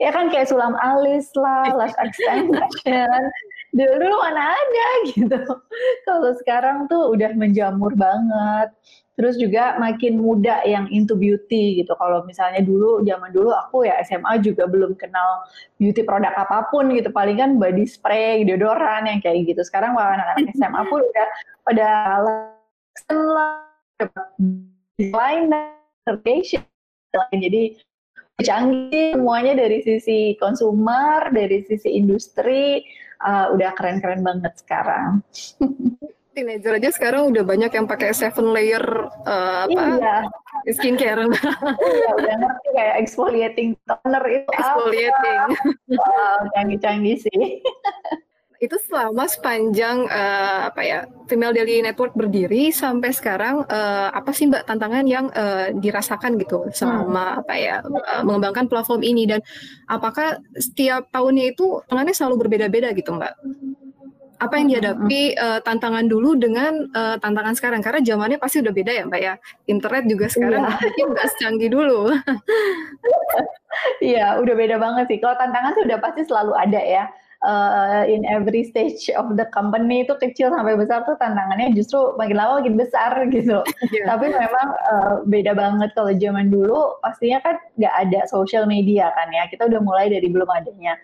Ya 0.00 0.10
kan 0.16 0.32
kayak 0.32 0.48
sulam 0.48 0.72
alis 0.80 1.28
lah, 1.36 1.76
lash 1.76 1.92
extension, 2.00 3.20
dulu 3.76 4.16
mana 4.24 4.56
ada 4.56 4.88
gitu. 5.12 5.40
Kalau 6.08 6.32
sekarang 6.40 6.88
tuh 6.88 7.12
udah 7.12 7.36
menjamur 7.36 7.92
banget. 7.92 8.72
Terus 9.20 9.36
juga 9.36 9.76
makin 9.76 10.16
muda 10.16 10.64
yang 10.64 10.88
into 10.88 11.12
beauty 11.12 11.84
gitu. 11.84 11.92
Kalau 12.00 12.24
misalnya 12.24 12.64
dulu 12.64 13.04
zaman 13.04 13.28
dulu 13.36 13.52
aku 13.52 13.84
ya 13.84 14.00
SMA 14.00 14.40
juga 14.40 14.64
belum 14.64 14.96
kenal 14.96 15.44
beauty 15.76 16.00
produk 16.08 16.32
apa 16.32 16.72
pun 16.72 16.88
gitu. 16.96 17.12
Paling 17.12 17.36
kan 17.36 17.60
body 17.60 17.84
spray, 17.84 18.48
deodoran 18.48 19.04
yang 19.04 19.20
kayak 19.20 19.44
gitu. 19.44 19.60
Sekarang 19.60 19.92
anak-anak 19.92 20.56
SMA 20.56 20.80
pun 20.88 21.04
udah 21.04 21.28
pada 21.68 21.88
lain 24.96 25.52
jadi 27.28 27.76
canggih 28.40 29.20
semuanya 29.20 29.52
dari 29.52 29.84
sisi 29.84 30.32
konsumer, 30.40 31.28
dari 31.28 31.60
sisi 31.68 31.92
industri, 31.92 32.80
uh, 33.20 33.52
udah 33.52 33.76
keren-keren 33.76 34.24
banget 34.24 34.56
sekarang. 34.64 35.20
Teenager 36.30 36.78
aja 36.78 36.90
sekarang 36.94 37.34
udah 37.34 37.42
banyak 37.42 37.74
yang 37.74 37.86
pakai 37.90 38.14
seven 38.14 38.54
layer 38.54 38.82
uh, 39.26 39.66
apa 39.66 39.82
iya. 39.98 40.16
skincare. 40.70 41.26
iya, 41.26 42.10
udah 42.14 42.34
ngerti 42.38 42.68
kayak 42.70 42.96
exfoliating 43.02 43.68
toner 43.82 44.24
itu 44.30 44.50
exfoliating. 44.54 45.40
Wow, 45.90 46.38
canggih-canggih 46.54 47.16
sih. 47.18 47.64
itu 48.60 48.76
selama 48.84 49.24
sepanjang 49.24 50.04
uh, 50.04 50.68
apa 50.68 50.84
ya 50.84 50.98
Female 51.32 51.56
Daily 51.56 51.80
Network 51.80 52.12
berdiri 52.12 52.68
sampai 52.68 53.08
sekarang 53.08 53.64
uh, 53.64 54.12
apa 54.12 54.36
sih 54.36 54.52
Mbak 54.52 54.68
tantangan 54.68 55.08
yang 55.08 55.32
uh, 55.32 55.72
dirasakan 55.72 56.36
gitu 56.36 56.68
selama 56.68 57.24
hmm. 57.24 57.40
apa 57.40 57.54
ya 57.56 57.80
uh, 57.80 58.20
mengembangkan 58.20 58.68
platform 58.68 59.00
ini 59.00 59.24
dan 59.24 59.40
apakah 59.88 60.44
setiap 60.60 61.08
tahunnya 61.08 61.56
itu 61.56 61.80
tantangannya 61.88 62.12
selalu 62.12 62.36
berbeda-beda 62.44 62.92
gitu 62.92 63.16
Mbak? 63.16 63.32
Apa 64.40 64.56
yang 64.56 64.72
dihadapi 64.72 65.36
uh, 65.36 65.60
tantangan 65.60 66.08
dulu 66.08 66.32
dengan 66.40 66.88
uh, 66.96 67.20
tantangan 67.20 67.52
sekarang 67.52 67.84
karena 67.84 68.00
zamannya 68.00 68.40
pasti 68.40 68.64
udah 68.64 68.72
beda 68.72 68.92
ya 68.92 69.04
Mbak 69.04 69.20
ya. 69.20 69.34
Internet 69.68 70.04
juga 70.08 70.26
sekarang 70.32 70.64
iya. 70.64 70.76
mungkin 70.80 71.06
nggak 71.12 71.28
secanggih 71.36 71.70
dulu. 71.70 72.00
Iya, 74.02 74.36
udah 74.42 74.54
beda 74.58 74.76
banget 74.82 75.08
sih. 75.08 75.18
Kalau 75.22 75.38
tantangan 75.38 75.72
sih 75.78 75.86
udah 75.86 75.98
pasti 76.02 76.26
selalu 76.26 76.52
ada 76.58 76.80
ya 76.82 77.04
uh, 77.44 78.04
in 78.04 78.24
every 78.28 78.64
stage 78.64 79.08
of 79.16 79.36
the 79.36 79.46
company 79.52 80.04
itu 80.04 80.14
kecil 80.20 80.52
sampai 80.52 80.76
besar 80.76 81.04
tuh 81.08 81.16
tantangannya 81.16 81.72
justru 81.72 82.16
makin 82.16 82.36
lama 82.36 82.60
makin 82.60 82.76
besar 82.76 83.12
gitu. 83.34 83.64
Yeah. 83.92 84.06
Tapi 84.14 84.32
memang 84.32 84.68
uh, 84.88 85.14
beda 85.26 85.52
banget 85.56 85.90
kalau 85.96 86.12
zaman 86.16 86.52
dulu 86.52 87.00
pastinya 87.00 87.40
kan 87.44 87.56
nggak 87.80 87.94
ada 88.08 88.20
social 88.28 88.64
media 88.68 89.12
kan 89.16 89.28
ya. 89.32 89.48
Kita 89.48 89.68
udah 89.68 89.80
mulai 89.80 90.12
dari 90.12 90.28
belum 90.28 90.48
adanya 90.48 90.96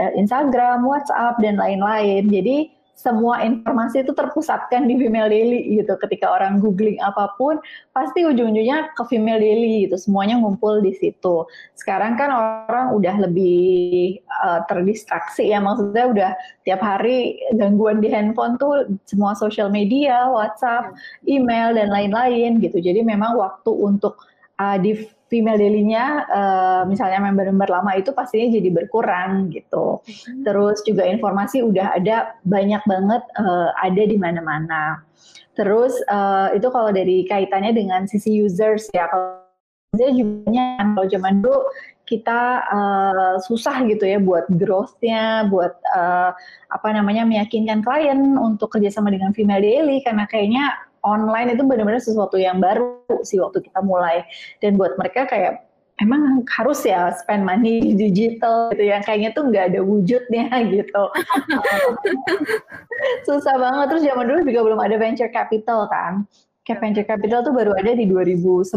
uh, 0.00 0.12
Instagram, 0.16 0.84
WhatsApp 0.84 1.40
dan 1.40 1.60
lain-lain. 1.60 2.28
Jadi 2.28 2.81
semua 2.92 3.42
informasi 3.42 4.06
itu 4.06 4.14
terpusatkan 4.14 4.86
di 4.86 4.94
Female 4.94 5.26
Daily 5.26 5.80
gitu. 5.80 5.98
Ketika 5.98 6.30
orang 6.30 6.62
googling 6.62 7.00
apa 7.02 7.34
pun, 7.34 7.58
pasti 7.90 8.22
ujung-ujungnya 8.22 8.94
ke 8.94 9.02
Female 9.10 9.42
Daily 9.42 9.88
gitu. 9.88 9.98
Semuanya 9.98 10.38
ngumpul 10.38 10.84
di 10.84 10.94
situ. 10.94 11.48
Sekarang 11.74 12.14
kan 12.14 12.30
orang 12.30 12.94
udah 12.94 13.16
lebih 13.26 14.22
uh, 14.44 14.62
terdistraksi 14.70 15.50
ya, 15.50 15.58
maksudnya 15.58 16.04
udah 16.06 16.30
tiap 16.62 16.78
hari 16.78 17.42
gangguan 17.58 17.98
di 17.98 18.12
handphone 18.12 18.54
tuh 18.60 18.86
semua 19.08 19.34
sosial 19.34 19.66
media, 19.72 20.30
WhatsApp, 20.30 20.94
email 21.26 21.74
dan 21.74 21.90
lain-lain 21.90 22.62
gitu. 22.62 22.78
Jadi 22.78 23.02
memang 23.02 23.34
waktu 23.34 23.72
untuk 23.72 24.20
uh, 24.62 24.78
di 24.78 24.94
female 25.32 25.56
daily-nya 25.56 26.28
uh, 26.28 26.82
misalnya 26.84 27.24
member-member 27.24 27.72
lama 27.72 27.96
itu 27.96 28.12
pastinya 28.12 28.52
jadi 28.52 28.68
berkurang 28.68 29.48
gitu. 29.48 30.04
Hmm. 30.04 30.44
Terus 30.44 30.84
juga 30.84 31.08
informasi 31.08 31.64
udah 31.64 31.96
ada 31.96 32.36
banyak 32.44 32.84
banget 32.84 33.24
uh, 33.40 33.72
ada 33.80 34.02
di 34.04 34.20
mana-mana. 34.20 35.00
Terus 35.56 35.96
uh, 36.12 36.52
itu 36.52 36.68
kalau 36.68 36.92
dari 36.92 37.24
kaitannya 37.24 37.72
dengan 37.72 38.04
sisi 38.04 38.36
users 38.36 38.92
ya 38.92 39.08
kalau 39.08 39.40
juga 39.96 40.80
kalau 40.96 41.04
zaman 41.08 41.44
dulu 41.44 41.68
kita 42.08 42.64
uh, 42.68 43.36
susah 43.40 43.88
gitu 43.88 44.04
ya 44.04 44.20
buat 44.20 44.44
growth-nya, 44.52 45.48
buat 45.48 45.72
uh, 45.96 46.36
apa 46.68 46.88
namanya 46.92 47.24
meyakinkan 47.24 47.80
klien 47.80 48.36
untuk 48.36 48.76
kerjasama 48.76 49.08
dengan 49.08 49.32
female 49.32 49.64
daily 49.64 50.04
karena 50.04 50.28
kayaknya 50.28 50.76
online 51.02 51.54
itu 51.54 51.62
benar-benar 51.66 52.02
sesuatu 52.02 52.38
yang 52.38 52.62
baru 52.62 53.02
sih 53.26 53.38
waktu 53.42 53.62
kita 53.62 53.82
mulai. 53.82 54.26
Dan 54.62 54.78
buat 54.78 54.94
mereka 54.98 55.26
kayak 55.26 55.66
emang 56.00 56.42
harus 56.48 56.82
ya 56.82 57.12
spend 57.14 57.46
money 57.46 57.78
di 57.78 57.92
digital 57.94 58.72
gitu 58.74 58.90
yang 58.90 59.04
kayaknya 59.06 59.30
tuh 59.36 59.46
nggak 59.46 59.74
ada 59.74 59.80
wujudnya 59.82 60.46
gitu. 60.74 61.04
Susah 63.26 63.56
banget. 63.58 63.86
Terus 63.90 64.02
zaman 64.06 64.24
dulu 64.30 64.40
juga 64.46 64.60
belum 64.66 64.80
ada 64.80 64.96
venture 64.98 65.30
capital 65.30 65.90
kan. 65.90 66.26
Kayak 66.62 66.78
venture 66.78 67.06
capital 67.06 67.42
tuh 67.42 67.54
baru 67.54 67.74
ada 67.74 67.98
di 67.98 68.06
2011 68.06 68.70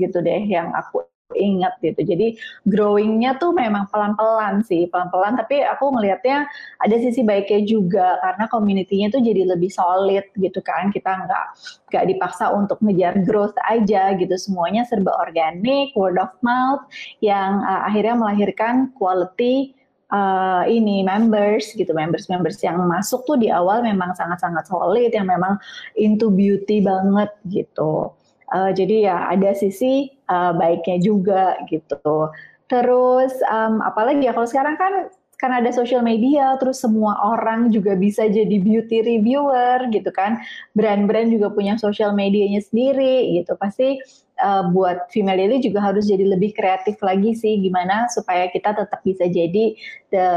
gitu 0.00 0.18
deh 0.24 0.42
yang 0.48 0.72
aku 0.72 1.04
ingat 1.34 1.78
gitu. 1.82 2.00
Jadi 2.02 2.38
growingnya 2.66 3.38
tuh 3.38 3.54
memang 3.54 3.86
pelan-pelan 3.90 4.62
sih, 4.66 4.86
pelan-pelan. 4.90 5.38
Tapi 5.38 5.62
aku 5.62 5.94
ngelihatnya 5.94 6.46
ada 6.82 6.96
sisi 6.98 7.22
baiknya 7.22 7.60
juga 7.66 8.18
karena 8.22 8.44
community-nya 8.50 9.08
tuh 9.14 9.22
jadi 9.22 9.46
lebih 9.46 9.70
solid 9.70 10.26
gitu 10.36 10.60
kan. 10.64 10.90
Kita 10.90 11.26
nggak 11.26 11.44
nggak 11.90 12.04
dipaksa 12.16 12.50
untuk 12.54 12.78
ngejar 12.82 13.22
growth 13.22 13.56
aja 13.66 14.14
gitu. 14.18 14.34
Semuanya 14.34 14.86
serba 14.86 15.14
organik, 15.18 15.94
word 15.94 16.18
of 16.18 16.32
mouth 16.42 16.82
yang 17.22 17.62
uh, 17.62 17.86
akhirnya 17.86 18.14
melahirkan 18.18 18.90
quality 18.96 19.74
uh, 20.10 20.66
ini 20.66 21.06
members 21.06 21.72
gitu 21.72 21.90
members 21.94 22.26
members 22.26 22.58
yang 22.60 22.78
masuk 22.84 23.22
tuh 23.24 23.38
di 23.38 23.48
awal 23.48 23.80
memang 23.80 24.12
sangat 24.18 24.42
sangat 24.42 24.66
solid 24.66 25.10
yang 25.10 25.26
memang 25.26 25.56
into 25.94 26.28
beauty 26.30 26.82
banget 26.82 27.30
gitu 27.46 28.14
Uh, 28.50 28.74
jadi 28.74 29.06
ya 29.06 29.16
ada 29.30 29.54
sisi 29.54 30.10
uh, 30.30 30.54
baiknya 30.54 31.02
juga 31.02 31.58
gitu. 31.66 32.30
Terus 32.70 33.34
um, 33.50 33.82
apalagi 33.82 34.24
ya 34.24 34.32
kalau 34.32 34.46
sekarang 34.46 34.78
kan 34.78 35.10
karena 35.40 35.64
ada 35.64 35.72
social 35.72 36.04
media, 36.04 36.60
terus 36.60 36.84
semua 36.84 37.16
orang 37.24 37.72
juga 37.72 37.96
bisa 37.96 38.28
jadi 38.28 38.60
beauty 38.60 39.00
reviewer 39.00 39.88
gitu 39.88 40.12
kan. 40.12 40.36
Brand-brand 40.76 41.32
juga 41.32 41.48
punya 41.48 41.80
social 41.80 42.12
medianya 42.12 42.60
sendiri 42.60 43.40
gitu. 43.40 43.56
Pasti 43.56 43.96
uh, 44.44 44.68
buat 44.68 45.08
female 45.08 45.40
daily 45.40 45.64
juga 45.64 45.80
harus 45.80 46.04
jadi 46.12 46.28
lebih 46.28 46.52
kreatif 46.52 47.00
lagi 47.00 47.32
sih 47.32 47.56
gimana 47.56 48.04
supaya 48.12 48.52
kita 48.52 48.76
tetap 48.76 49.00
bisa 49.00 49.24
jadi 49.32 49.72
the 50.12 50.28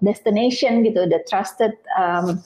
destination 0.00 0.80
gitu, 0.88 1.04
the 1.04 1.20
trusted 1.28 1.76
um, 2.00 2.40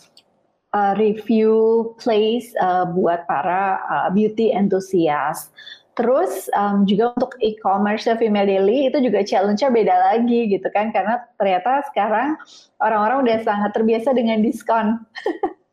uh, 0.74 0.98
review 0.98 1.94
place 2.02 2.50
uh, 2.58 2.90
buat 2.90 3.22
para 3.30 3.78
uh, 3.86 4.08
beauty 4.10 4.50
enthusiast. 4.50 5.54
Terus 5.94 6.50
um, 6.58 6.82
juga 6.82 7.14
untuk 7.14 7.38
e-commerce 7.38 8.10
female 8.18 8.50
daily 8.50 8.90
itu 8.90 8.98
juga 8.98 9.22
challenge-nya 9.22 9.70
beda 9.70 9.94
lagi 10.10 10.50
gitu 10.50 10.66
kan 10.74 10.90
karena 10.90 11.22
ternyata 11.38 11.86
sekarang 11.90 12.34
orang-orang 12.82 13.22
udah 13.22 13.38
sangat 13.46 13.70
terbiasa 13.70 14.10
dengan 14.10 14.42
diskon. 14.42 14.98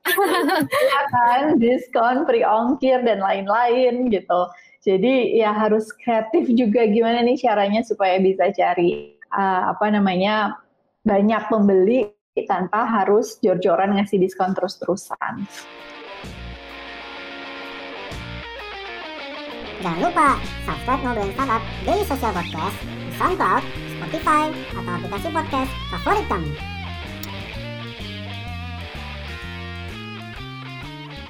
ya 0.94 1.04
kan, 1.10 1.58
diskon, 1.58 2.30
free 2.30 2.46
ongkir 2.46 3.02
dan 3.02 3.22
lain-lain 3.22 4.14
gitu. 4.14 4.42
Jadi 4.82 5.38
ya 5.38 5.54
harus 5.54 5.94
kreatif 6.02 6.50
juga 6.54 6.86
gimana 6.90 7.22
nih 7.22 7.38
caranya 7.38 7.86
supaya 7.86 8.18
bisa 8.18 8.50
cari 8.50 9.14
uh, 9.34 9.74
apa 9.78 9.94
namanya 9.94 10.58
banyak 11.06 11.50
pembeli 11.50 12.10
tanpa 12.50 12.86
harus 12.86 13.38
jor-joran 13.42 13.98
ngasih 13.98 14.22
diskon 14.22 14.54
terus-terusan. 14.58 15.46
Jangan 19.82 20.00
lupa 20.06 20.38
subscribe 20.62 21.02
Ngobrolin 21.02 21.34
Startup 21.34 21.64
Daily 21.90 22.06
Social 22.06 22.34
Podcast 22.38 22.78
di 22.86 23.12
SoundCloud, 23.18 23.64
Spotify, 23.98 24.46
atau 24.78 24.92
aplikasi 24.94 25.28
podcast 25.34 25.72
favorit 25.90 26.26
kamu. 26.30 26.54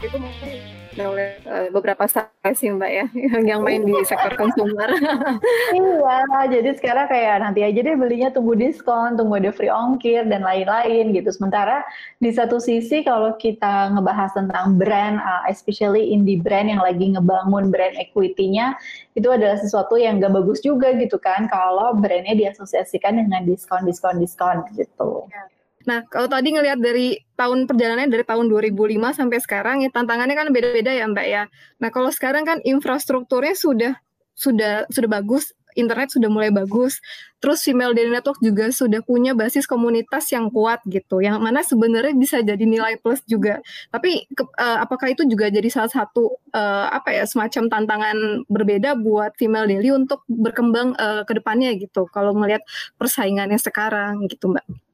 itu 0.01 0.17
mungkin 0.17 0.80
oleh 0.99 1.39
uh, 1.47 1.67
beberapa 1.71 2.03
startup 2.03 2.51
sih 2.51 2.67
mbak 2.67 2.91
ya 2.91 3.05
yang 3.49 3.63
main 3.63 3.87
di 3.87 3.95
sektor 4.03 4.35
konsumer. 4.35 4.91
iya, 5.77 6.19
jadi 6.51 6.75
sekarang 6.75 7.07
kayak 7.07 7.35
nanti 7.39 7.63
aja 7.63 7.79
deh 7.79 7.95
belinya 7.95 8.27
tunggu 8.33 8.59
diskon, 8.59 9.15
tunggu 9.15 9.39
ada 9.39 9.55
free 9.55 9.71
ongkir 9.71 10.27
dan 10.27 10.43
lain-lain 10.43 11.15
gitu. 11.15 11.31
Sementara 11.31 11.85
di 12.19 12.33
satu 12.33 12.59
sisi 12.59 13.07
kalau 13.07 13.39
kita 13.39 13.95
ngebahas 13.95 14.35
tentang 14.35 14.75
brand, 14.75 15.21
uh, 15.23 15.47
especially 15.47 16.11
indie 16.11 16.41
brand 16.41 16.67
yang 16.67 16.83
lagi 16.83 17.15
ngebangun 17.15 17.71
brand 17.71 17.95
equity-nya, 17.95 18.75
itu 19.15 19.27
adalah 19.31 19.55
sesuatu 19.55 19.95
yang 19.95 20.19
gak 20.19 20.35
bagus 20.35 20.59
juga 20.59 20.91
gitu 20.99 21.15
kan 21.21 21.47
kalau 21.47 21.95
brandnya 21.95 22.35
diasosiasikan 22.35 23.15
dengan 23.15 23.47
diskon, 23.47 23.87
diskon, 23.87 24.19
diskon 24.19 24.67
gitu. 24.75 25.27
Ya. 25.31 25.60
Nah, 25.89 26.05
kalau 26.07 26.27
tadi 26.29 26.53
ngelihat 26.53 26.79
dari 26.79 27.17
tahun 27.37 27.65
perjalanannya 27.65 28.11
dari 28.13 28.25
tahun 28.25 28.45
2005 28.49 29.17
sampai 29.17 29.37
sekarang 29.41 29.75
ya 29.81 29.89
tantangannya 29.89 30.35
kan 30.37 30.47
beda-beda 30.53 30.91
ya 30.93 31.05
Mbak 31.09 31.27
ya. 31.27 31.43
Nah, 31.81 31.89
kalau 31.89 32.09
sekarang 32.13 32.45
kan 32.45 32.57
infrastrukturnya 32.61 33.55
sudah 33.57 33.93
sudah 34.37 34.89
sudah 34.89 35.09
bagus, 35.09 35.53
internet 35.75 36.11
sudah 36.11 36.29
mulai 36.29 36.51
bagus. 36.51 36.99
Terus 37.41 37.65
female 37.65 37.97
daily 37.97 38.13
network 38.13 38.37
juga 38.37 38.69
sudah 38.69 39.01
punya 39.01 39.33
basis 39.33 39.65
komunitas 39.65 40.29
yang 40.29 40.53
kuat 40.53 40.77
gitu, 40.85 41.25
yang 41.25 41.41
mana 41.41 41.65
sebenarnya 41.65 42.13
bisa 42.13 42.37
jadi 42.45 42.61
nilai 42.61 43.01
plus 43.01 43.23
juga. 43.25 43.63
Tapi 43.89 44.29
ke, 44.29 44.43
uh, 44.45 44.77
apakah 44.83 45.09
itu 45.09 45.25
juga 45.25 45.49
jadi 45.49 45.65
salah 45.73 45.89
satu 45.89 46.37
uh, 46.53 46.87
apa 46.93 47.17
ya 47.17 47.25
semacam 47.25 47.65
tantangan 47.71 48.17
berbeda 48.45 48.93
buat 48.99 49.33
female 49.41 49.65
daily 49.65 49.89
untuk 49.89 50.21
berkembang 50.29 50.93
uh, 51.01 51.25
ke 51.25 51.33
depannya 51.33 51.73
gitu. 51.79 52.05
Kalau 52.13 52.37
melihat 52.37 52.61
persaingannya 53.01 53.57
sekarang 53.57 54.29
gitu, 54.29 54.53
Mbak. 54.53 54.90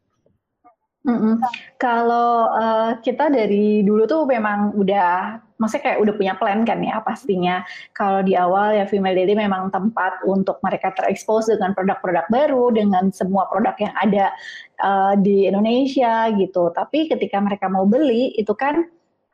Mm-mm. 1.08 1.40
Kalau 1.80 2.52
uh, 2.52 3.00
kita 3.00 3.32
dari 3.32 3.80
dulu 3.80 4.04
tuh 4.04 4.28
memang 4.28 4.76
udah, 4.76 5.40
maksudnya 5.56 5.84
kayak 5.88 6.00
udah 6.04 6.14
punya 6.20 6.34
plan 6.36 6.68
kan 6.68 6.84
ya 6.84 7.00
pastinya. 7.00 7.64
Kalau 7.96 8.20
di 8.28 8.36
awal 8.36 8.76
ya 8.76 8.84
Female 8.84 9.16
Daily 9.16 9.32
memang 9.40 9.72
tempat 9.72 10.20
untuk 10.28 10.60
mereka 10.60 10.92
terekspos 10.92 11.48
dengan 11.48 11.72
produk-produk 11.72 12.28
baru, 12.28 12.76
dengan 12.76 13.08
semua 13.16 13.48
produk 13.48 13.72
yang 13.80 13.96
ada 13.96 14.36
uh, 14.84 15.16
di 15.16 15.48
Indonesia 15.48 16.28
gitu. 16.36 16.76
Tapi 16.76 17.08
ketika 17.08 17.40
mereka 17.40 17.72
mau 17.72 17.88
beli 17.88 18.36
itu 18.36 18.52
kan 18.52 18.84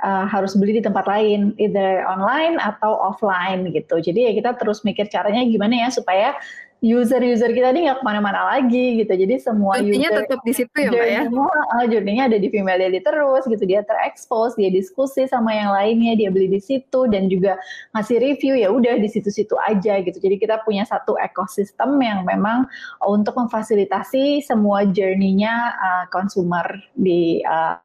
uh, 0.05 0.29
harus 0.29 0.53
beli 0.53 0.77
di 0.77 0.83
tempat 0.85 1.09
lain, 1.09 1.57
either 1.57 2.05
online 2.05 2.61
atau 2.61 3.01
offline 3.01 3.73
gitu. 3.73 3.97
Jadi 3.97 4.29
ya 4.29 4.31
kita 4.37 4.61
terus 4.61 4.85
mikir 4.85 5.09
caranya 5.09 5.41
gimana 5.41 5.87
ya 5.87 5.89
supaya 5.89 6.37
user-user 6.83 7.55
kita 7.55 7.71
ini 7.71 7.87
nggak 7.87 8.03
ke 8.03 8.05
mana-mana 8.05 8.43
lagi 8.51 8.99
gitu. 8.99 9.15
Jadi 9.15 9.39
semua 9.39 9.79
Intinya 9.79 10.11
user 10.11 10.19
tetap 10.27 10.39
di 10.43 10.51
situ 10.51 10.75
ya 10.75 10.91
Mbak 10.91 11.07
ya? 11.07 11.21
Semua 11.31 11.55
uh, 11.79 11.85
journey-nya 11.87 12.23
ada 12.27 12.37
di 12.37 12.47
Female 12.51 12.75
Daily 12.75 12.99
terus 12.99 13.43
gitu. 13.47 13.63
Dia 13.63 13.87
terekspos, 13.87 14.59
dia 14.59 14.67
diskusi 14.67 15.23
sama 15.31 15.55
yang 15.55 15.71
lainnya, 15.71 16.19
dia 16.19 16.27
beli 16.27 16.51
di 16.51 16.59
situ 16.59 17.07
dan 17.07 17.31
juga 17.31 17.55
ngasih 17.95 18.19
review 18.19 18.59
ya 18.59 18.67
udah 18.67 18.99
di 18.99 19.07
situ-situ 19.07 19.55
aja 19.63 20.03
gitu. 20.03 20.19
Jadi 20.19 20.35
kita 20.35 20.59
punya 20.67 20.83
satu 20.83 21.15
ekosistem 21.23 21.95
yang 22.03 22.27
memang 22.27 22.67
untuk 22.99 23.39
memfasilitasi 23.39 24.43
semua 24.43 24.83
journey-nya 24.83 25.55
uh, 25.79 26.05
consumer 26.11 26.67
di 26.99 27.39
uh, 27.47 27.79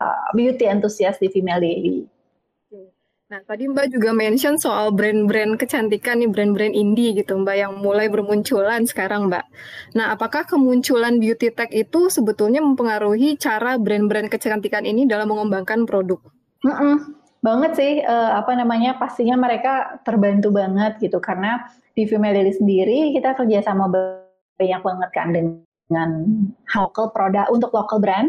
uh, 0.00 0.28
beauty 0.32 0.64
enthusiast 0.64 1.20
di 1.20 1.28
Female 1.28 1.60
Daily. 1.60 2.11
Nah, 3.32 3.40
tadi 3.48 3.64
Mbak 3.64 3.96
juga 3.96 4.12
mention 4.12 4.60
soal 4.60 4.92
brand-brand 4.92 5.56
kecantikan 5.56 6.20
nih, 6.20 6.28
brand-brand 6.28 6.76
indie 6.76 7.16
gitu 7.16 7.32
Mbak 7.40 7.56
yang 7.56 7.72
mulai 7.80 8.12
bermunculan 8.12 8.84
sekarang 8.84 9.32
Mbak. 9.32 9.44
Nah, 9.96 10.12
apakah 10.12 10.44
kemunculan 10.44 11.16
beauty 11.16 11.48
tech 11.48 11.72
itu 11.72 12.12
sebetulnya 12.12 12.60
mempengaruhi 12.60 13.40
cara 13.40 13.80
brand-brand 13.80 14.28
kecantikan 14.28 14.84
ini 14.84 15.08
dalam 15.08 15.32
mengembangkan 15.32 15.88
produk? 15.88 16.20
Mm 16.60 16.76
-mm. 16.76 16.96
Banget 17.40 17.72
sih, 17.72 17.92
uh, 18.04 18.36
apa 18.36 18.52
namanya, 18.52 19.00
pastinya 19.00 19.40
mereka 19.40 19.96
terbantu 20.04 20.52
banget 20.52 21.00
gitu, 21.00 21.16
karena 21.16 21.72
di 21.96 22.04
Female 22.04 22.36
Daily 22.36 22.52
sendiri 22.52 23.16
kita 23.16 23.32
kerja 23.32 23.64
sama 23.64 23.88
banyak 23.88 24.80
banget 24.84 25.10
kan 25.16 25.32
dengan 25.32 26.10
local 26.76 27.08
produk, 27.16 27.48
untuk 27.48 27.72
local 27.72 27.96
brand. 27.96 28.28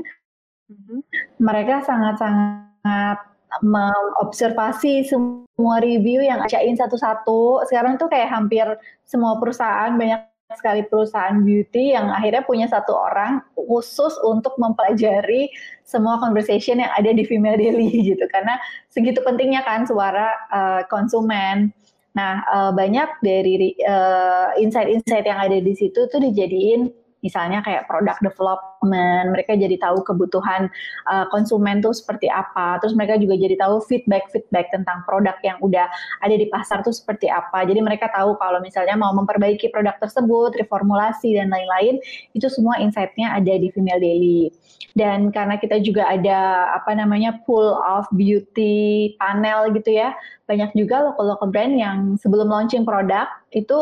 Mm 0.71 0.79
-hmm. 0.79 0.99
Mereka 1.43 1.83
sangat-sangat 1.83 3.32
mengobservasi 3.61 5.05
semua 5.05 5.77
review 5.83 6.25
yang 6.25 6.41
acain 6.41 6.73
satu-satu. 6.73 7.67
Sekarang 7.69 8.01
tuh 8.01 8.09
kayak 8.09 8.33
hampir 8.33 8.65
semua 9.05 9.37
perusahaan 9.37 9.93
banyak 9.93 10.33
sekali 10.53 10.85
perusahaan 10.85 11.41
beauty 11.41 11.97
yang 11.97 12.13
akhirnya 12.13 12.45
punya 12.45 12.69
satu 12.69 12.93
orang 12.93 13.41
khusus 13.57 14.13
untuk 14.21 14.53
mempelajari 14.61 15.49
semua 15.81 16.21
conversation 16.21 16.81
yang 16.81 16.91
ada 16.93 17.09
di 17.09 17.25
Female 17.25 17.57
Daily 17.57 17.89
gitu 18.13 18.25
karena 18.29 18.57
segitu 18.89 19.19
pentingnya 19.25 19.65
kan 19.65 19.85
suara 19.85 20.33
uh, 20.53 20.81
konsumen. 20.87 21.73
Nah, 22.13 22.45
uh, 22.45 22.69
banyak 22.69 23.09
dari 23.25 23.73
uh, 23.89 24.53
insight-insight 24.61 25.25
yang 25.25 25.41
ada 25.41 25.57
di 25.57 25.73
situ 25.73 26.05
tuh 26.05 26.21
dijadiin 26.21 27.02
misalnya 27.23 27.63
kayak 27.63 27.87
product 27.87 28.19
development, 28.19 29.31
mereka 29.31 29.55
jadi 29.55 29.79
tahu 29.79 30.03
kebutuhan 30.03 30.67
uh, 31.07 31.25
konsumen 31.31 31.79
tuh 31.79 31.95
seperti 31.95 32.27
apa, 32.27 32.77
terus 32.83 32.93
mereka 32.93 33.15
juga 33.15 33.39
jadi 33.39 33.55
tahu 33.55 33.79
feedback-feedback 33.87 34.75
tentang 34.75 35.07
produk 35.07 35.33
yang 35.41 35.57
udah 35.63 35.87
ada 36.19 36.35
di 36.35 36.51
pasar 36.51 36.83
tuh 36.83 36.91
seperti 36.91 37.31
apa. 37.31 37.63
Jadi 37.63 37.79
mereka 37.79 38.11
tahu 38.11 38.35
kalau 38.35 38.59
misalnya 38.59 38.99
mau 38.99 39.15
memperbaiki 39.15 39.71
produk 39.71 39.95
tersebut, 40.03 40.59
reformulasi 40.59 41.39
dan 41.39 41.47
lain-lain, 41.49 42.03
itu 42.35 42.45
semua 42.51 42.77
insight-nya 42.83 43.39
ada 43.39 43.53
di 43.55 43.71
Female 43.71 44.03
Daily. 44.03 44.51
Dan 44.93 45.33
karena 45.33 45.57
kita 45.57 45.81
juga 45.81 46.05
ada 46.05 46.69
apa 46.75 46.93
namanya 46.93 47.41
pool 47.47 47.73
of 47.81 48.05
beauty 48.13 49.15
panel 49.17 49.73
gitu 49.73 49.89
ya, 49.89 50.13
banyak 50.45 50.75
juga 50.77 51.09
local-local 51.09 51.49
brand 51.49 51.73
yang 51.79 51.97
sebelum 52.19 52.51
launching 52.51 52.85
produk 52.85 53.25
itu 53.55 53.73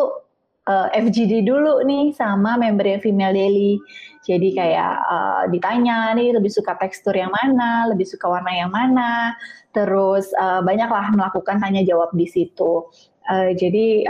uh, 0.70 0.88
eh, 0.94 1.02
FGD 1.02 1.48
dulu 1.48 1.82
nih 1.86 2.14
sama 2.14 2.60
membernya 2.60 3.02
Female 3.02 3.34
Daily. 3.34 3.82
Jadi 4.22 4.54
kayak 4.54 4.96
uh, 5.10 5.44
ditanya 5.50 6.14
nih 6.14 6.38
lebih 6.38 6.52
suka 6.54 6.78
tekstur 6.78 7.18
yang 7.18 7.34
mana, 7.34 7.90
lebih 7.90 8.06
suka 8.06 8.30
warna 8.30 8.54
yang 8.54 8.70
mana, 8.70 9.34
terus 9.74 10.30
uh, 10.38 10.62
banyaklah 10.62 11.10
melakukan 11.18 11.58
tanya 11.58 11.82
jawab 11.82 12.14
di 12.14 12.30
situ. 12.30 12.86
Uh, 13.22 13.54
jadi 13.54 14.10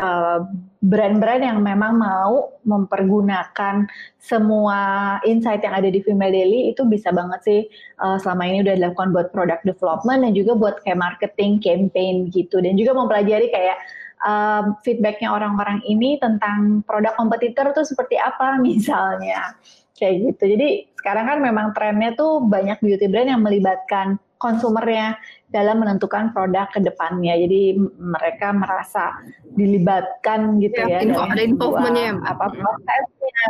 brand-brand 0.80 1.44
uh, 1.44 1.48
yang 1.52 1.60
memang 1.60 2.00
mau 2.00 2.56
mempergunakan 2.64 3.84
semua 4.24 4.80
insight 5.28 5.68
yang 5.68 5.76
ada 5.76 5.92
di 5.92 6.00
Female 6.00 6.32
Daily 6.32 6.72
itu 6.72 6.88
bisa 6.88 7.12
banget 7.12 7.40
sih 7.44 7.62
uh, 8.00 8.16
selama 8.16 8.48
ini 8.48 8.64
udah 8.64 8.80
dilakukan 8.80 9.12
buat 9.12 9.28
product 9.36 9.68
development 9.68 10.24
dan 10.24 10.32
juga 10.32 10.56
buat 10.56 10.76
kayak 10.88 10.96
marketing 10.96 11.60
campaign 11.60 12.32
gitu 12.32 12.64
dan 12.64 12.80
juga 12.80 12.96
mempelajari 12.96 13.52
kayak 13.52 13.84
um, 14.26 14.78
feedbacknya 14.86 15.30
orang-orang 15.34 15.82
ini 15.86 16.18
tentang 16.22 16.86
produk 16.86 17.14
kompetitor 17.18 17.74
tuh 17.74 17.86
seperti 17.86 18.18
apa 18.18 18.58
misalnya 18.66 19.58
kayak 19.98 20.34
gitu. 20.34 20.44
Jadi 20.58 20.70
sekarang 20.98 21.26
kan 21.30 21.40
memang 21.42 21.68
trennya 21.78 22.18
tuh 22.18 22.42
banyak 22.46 22.82
beauty 22.82 23.06
brand 23.06 23.30
yang 23.30 23.44
melibatkan 23.46 24.18
konsumernya 24.42 25.22
dalam 25.54 25.78
menentukan 25.78 26.34
produk 26.34 26.66
ke 26.74 26.82
depannya. 26.82 27.38
Jadi 27.38 27.78
mereka 28.02 28.50
merasa 28.50 29.22
dilibatkan 29.54 30.58
gitu 30.58 30.82
ya. 30.82 30.98
ya 30.98 31.06
info, 31.06 31.22
ada 31.22 31.42
involvementnya 31.46 32.18
apa 32.26 32.46
prosesnya. 32.50 33.46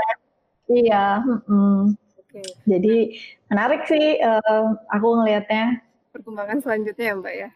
Iya. 0.67 1.05
Hmm. 1.47 1.95
Okay. 2.27 2.47
Jadi 2.67 2.95
menarik 3.47 3.87
sih 3.87 4.19
uh, 4.19 4.75
aku 4.91 5.07
ngelihatnya. 5.23 5.79
Perkembangan 6.11 6.59
selanjutnya 6.59 7.05
ya 7.11 7.15
Mbak 7.15 7.35
ya. 7.35 7.49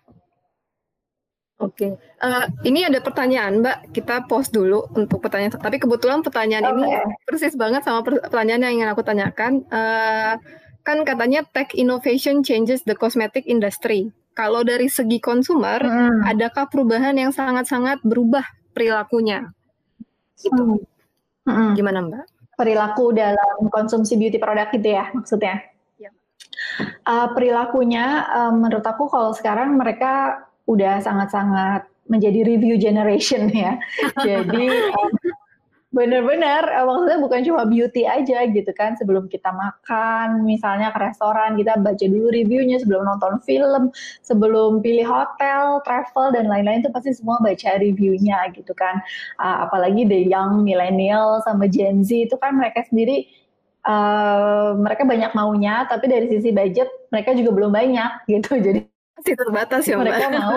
Oke, 1.55 1.87
okay. 1.87 1.91
uh, 2.19 2.43
eh, 2.43 2.67
ini 2.67 2.83
ada 2.83 2.99
pertanyaan 2.99 3.63
Mbak, 3.63 3.95
kita 3.95 4.27
pause 4.27 4.51
dulu 4.51 4.91
untuk 4.91 5.23
pertanyaan. 5.23 5.55
Tapi 5.55 5.79
kebetulan 5.79 6.19
pertanyaan 6.19 6.67
okay. 6.67 6.75
ini 6.75 6.87
persis 7.23 7.55
banget 7.55 7.79
sama 7.87 8.03
pertanyaan 8.03 8.67
yang 8.67 8.73
ingin 8.83 8.91
aku 8.91 9.07
tanyakan. 9.07 9.63
Uh, 9.71 10.35
kan 10.83 11.01
katanya 11.07 11.47
tech 11.55 11.71
innovation 11.71 12.43
changes 12.43 12.83
the 12.83 12.91
cosmetic 12.91 13.47
industry. 13.47 14.11
Kalau 14.35 14.67
dari 14.67 14.91
segi 14.91 15.23
konsumer, 15.23 15.79
hmm. 15.79 16.27
adakah 16.27 16.67
perubahan 16.67 17.15
yang 17.15 17.31
sangat-sangat 17.31 18.03
berubah 18.03 18.43
perilakunya? 18.75 19.47
Gitu. 20.35 20.83
Hmm. 21.47 21.71
Gimana 21.71 22.03
Mbak? 22.03 22.25
Perilaku 22.59 23.15
dalam 23.15 23.71
konsumsi 23.71 24.19
beauty 24.19 24.43
product 24.43 24.75
gitu 24.75 24.91
ya 24.91 25.07
maksudnya? 25.15 25.63
Ya. 25.95 26.11
Uh, 27.07 27.31
perilakunya, 27.31 28.27
uh, 28.27 28.51
menurut 28.51 28.83
aku 28.83 29.07
kalau 29.07 29.31
sekarang 29.31 29.79
mereka 29.79 30.44
udah 30.65 31.01
sangat-sangat 31.01 31.85
menjadi 32.05 32.45
review 32.45 32.77
generation 32.77 33.49
ya. 33.65 33.77
Jadi 34.21 34.65
um, 34.69 35.13
benar-benar 35.95 36.67
uh, 36.75 36.83
maksudnya 36.83 37.19
bukan 37.23 37.41
cuma 37.47 37.63
beauty 37.63 38.03
aja 38.03 38.43
gitu 38.51 38.67
kan 38.75 38.99
sebelum 38.99 39.31
kita 39.31 39.47
makan 39.55 40.43
misalnya 40.43 40.91
ke 40.91 40.99
restoran 40.99 41.55
kita 41.55 41.79
baca 41.79 42.03
dulu 42.03 42.35
reviewnya 42.35 42.83
sebelum 42.83 43.07
nonton 43.07 43.39
film 43.47 43.95
sebelum 44.19 44.83
pilih 44.83 45.07
hotel 45.07 45.79
travel 45.87 46.35
dan 46.35 46.51
lain-lain 46.51 46.83
itu 46.83 46.91
pasti 46.91 47.15
semua 47.15 47.39
baca 47.39 47.79
reviewnya 47.79 48.51
gitu 48.51 48.75
kan 48.75 48.99
uh, 49.39 49.71
apalagi 49.71 50.03
the 50.03 50.27
young 50.27 50.67
millennial 50.67 51.39
sama 51.47 51.71
Gen 51.71 52.03
Z 52.03 52.27
itu 52.27 52.35
kan 52.35 52.59
mereka 52.59 52.83
sendiri 52.91 53.31
uh, 53.87 54.75
mereka 54.75 55.07
banyak 55.07 55.31
maunya 55.31 55.87
tapi 55.87 56.11
dari 56.11 56.27
sisi 56.27 56.51
budget 56.51 56.91
mereka 57.07 57.31
juga 57.39 57.55
belum 57.55 57.71
banyak 57.71 58.27
gitu 58.27 58.59
jadi 58.67 58.83
Masih 59.15 59.33
terbatas 59.35 59.83
ya, 59.87 59.95
Mbak. 59.95 60.05
Mereka 60.11 60.27
mau 60.35 60.55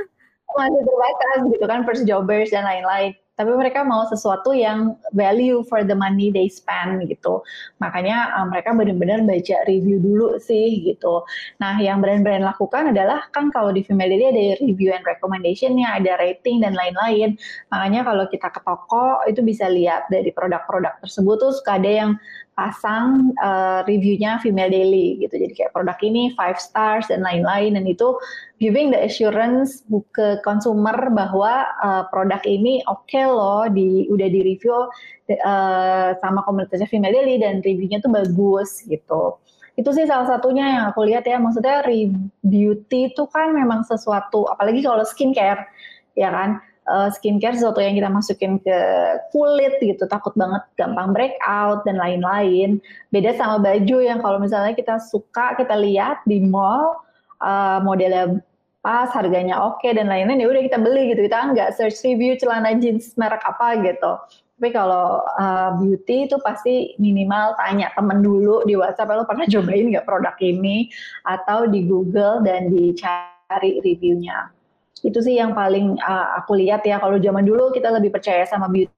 masih 0.60 0.82
terbatas 0.86 1.38
gitu 1.50 1.64
kan 1.66 1.80
first 1.82 2.04
jobbers 2.06 2.54
dan 2.54 2.62
lain-lain 2.62 3.18
tapi 3.34 3.50
mereka 3.50 3.82
mau 3.82 4.06
sesuatu 4.06 4.54
yang 4.54 4.94
value 5.10 5.66
for 5.66 5.82
the 5.82 5.94
money 5.94 6.30
they 6.30 6.46
spend 6.46 7.02
gitu. 7.10 7.42
Makanya 7.82 8.30
uh, 8.38 8.46
mereka 8.46 8.70
benar-benar 8.70 9.26
baca 9.26 9.56
review 9.66 9.98
dulu 9.98 10.38
sih 10.38 10.86
gitu. 10.86 11.26
Nah, 11.58 11.74
yang 11.82 11.98
brand-brand 11.98 12.46
lakukan 12.46 12.94
adalah 12.94 13.26
kan 13.34 13.50
kalau 13.50 13.74
di 13.74 13.82
Female 13.82 14.06
Daily 14.06 14.26
ada 14.30 14.44
review 14.62 14.94
and 14.94 15.02
recommendationnya, 15.02 15.98
ada 15.98 16.14
rating 16.22 16.62
dan 16.62 16.78
lain-lain. 16.78 17.34
Makanya 17.74 18.06
kalau 18.06 18.24
kita 18.30 18.48
ke 18.54 18.60
toko 18.62 19.26
itu 19.26 19.42
bisa 19.42 19.66
lihat 19.66 20.06
dari 20.14 20.30
produk-produk 20.30 21.02
tersebut 21.02 21.36
tuh 21.42 21.52
suka 21.58 21.82
ada 21.82 21.90
yang 21.90 22.10
pasang 22.54 23.34
uh, 23.42 23.82
reviewnya 23.86 24.38
Female 24.38 24.70
Daily 24.70 25.18
gitu. 25.22 25.34
Jadi 25.36 25.52
kayak 25.54 25.74
produk 25.74 25.98
ini 26.02 26.32
five 26.38 26.58
stars 26.58 27.10
dan 27.10 27.22
lain-lain 27.22 27.74
dan 27.74 27.84
itu 27.86 28.14
giving 28.62 28.94
the 28.94 28.98
assurance 29.02 29.82
ke 30.14 30.38
consumer 30.46 30.94
bahwa 31.10 31.66
uh, 31.82 32.02
produk 32.08 32.40
ini 32.46 32.80
oke 32.86 33.06
okay 33.10 33.26
loh 33.26 33.66
di 33.70 34.06
udah 34.08 34.28
di 34.30 34.40
review 34.42 34.86
uh, 35.44 36.14
sama 36.22 36.40
komunitasnya 36.46 36.86
Female 36.86 37.12
Daily 37.12 37.42
dan 37.42 37.60
reviewnya 37.60 37.98
tuh 37.98 38.14
bagus 38.14 38.82
gitu. 38.86 39.38
Itu 39.74 39.90
sih 39.90 40.06
salah 40.06 40.30
satunya 40.30 40.64
yang 40.70 40.84
aku 40.94 41.02
lihat 41.02 41.26
ya. 41.26 41.42
Maksudnya 41.42 41.82
beauty 42.46 43.10
itu 43.10 43.22
kan 43.30 43.50
memang 43.50 43.82
sesuatu 43.82 44.46
apalagi 44.46 44.86
kalau 44.86 45.02
skincare 45.02 45.66
ya 46.14 46.30
kan 46.30 46.62
uh, 46.88 47.08
skincare 47.12 47.56
sesuatu 47.56 47.80
yang 47.80 47.96
kita 47.96 48.10
masukin 48.12 48.60
ke 48.60 48.78
kulit 49.32 49.76
gitu 49.80 50.04
takut 50.08 50.32
banget 50.36 50.62
gampang 50.76 51.12
breakout 51.12 51.84
dan 51.88 51.96
lain-lain. 51.96 52.80
Beda 53.12 53.36
sama 53.36 53.60
baju 53.60 53.96
yang 54.00 54.20
kalau 54.20 54.38
misalnya 54.40 54.76
kita 54.76 55.00
suka 55.00 55.56
kita 55.56 55.74
lihat 55.76 56.24
di 56.28 56.44
mall 56.44 57.00
uh, 57.40 57.80
modelnya 57.80 58.40
pas 58.84 59.08
harganya 59.16 59.56
oke 59.64 59.80
okay, 59.80 59.96
dan 59.96 60.12
lain-lain 60.12 60.44
ya 60.44 60.48
udah 60.48 60.62
kita 60.64 60.78
beli 60.80 61.12
gitu. 61.12 61.24
Kita 61.24 61.56
nggak 61.56 61.72
search 61.76 62.04
review 62.04 62.36
celana 62.36 62.76
jeans 62.76 63.16
merek 63.16 63.40
apa 63.44 63.80
gitu. 63.80 64.12
Tapi 64.54 64.70
kalau 64.70 65.18
uh, 65.34 65.74
beauty 65.82 66.30
itu 66.30 66.38
pasti 66.40 66.94
minimal 67.02 67.58
tanya 67.58 67.90
temen 67.98 68.22
dulu 68.22 68.62
di 68.62 68.78
WhatsApp 68.78 69.10
lo 69.10 69.26
pernah 69.26 69.50
cobain 69.50 69.90
nggak 69.90 70.06
produk 70.06 70.36
ini? 70.38 70.88
Atau 71.26 71.66
di 71.68 71.84
Google 71.84 72.44
dan 72.46 72.70
dicari 72.70 73.82
reviewnya 73.82 74.54
itu 75.04 75.18
sih 75.20 75.36
yang 75.36 75.52
paling 75.52 76.00
uh, 76.00 76.40
aku 76.40 76.56
lihat 76.56 76.80
ya 76.88 76.96
kalau 76.96 77.20
zaman 77.20 77.44
dulu 77.44 77.68
kita 77.76 77.92
lebih 77.92 78.08
percaya 78.08 78.48
sama 78.48 78.72
beauty 78.72 78.90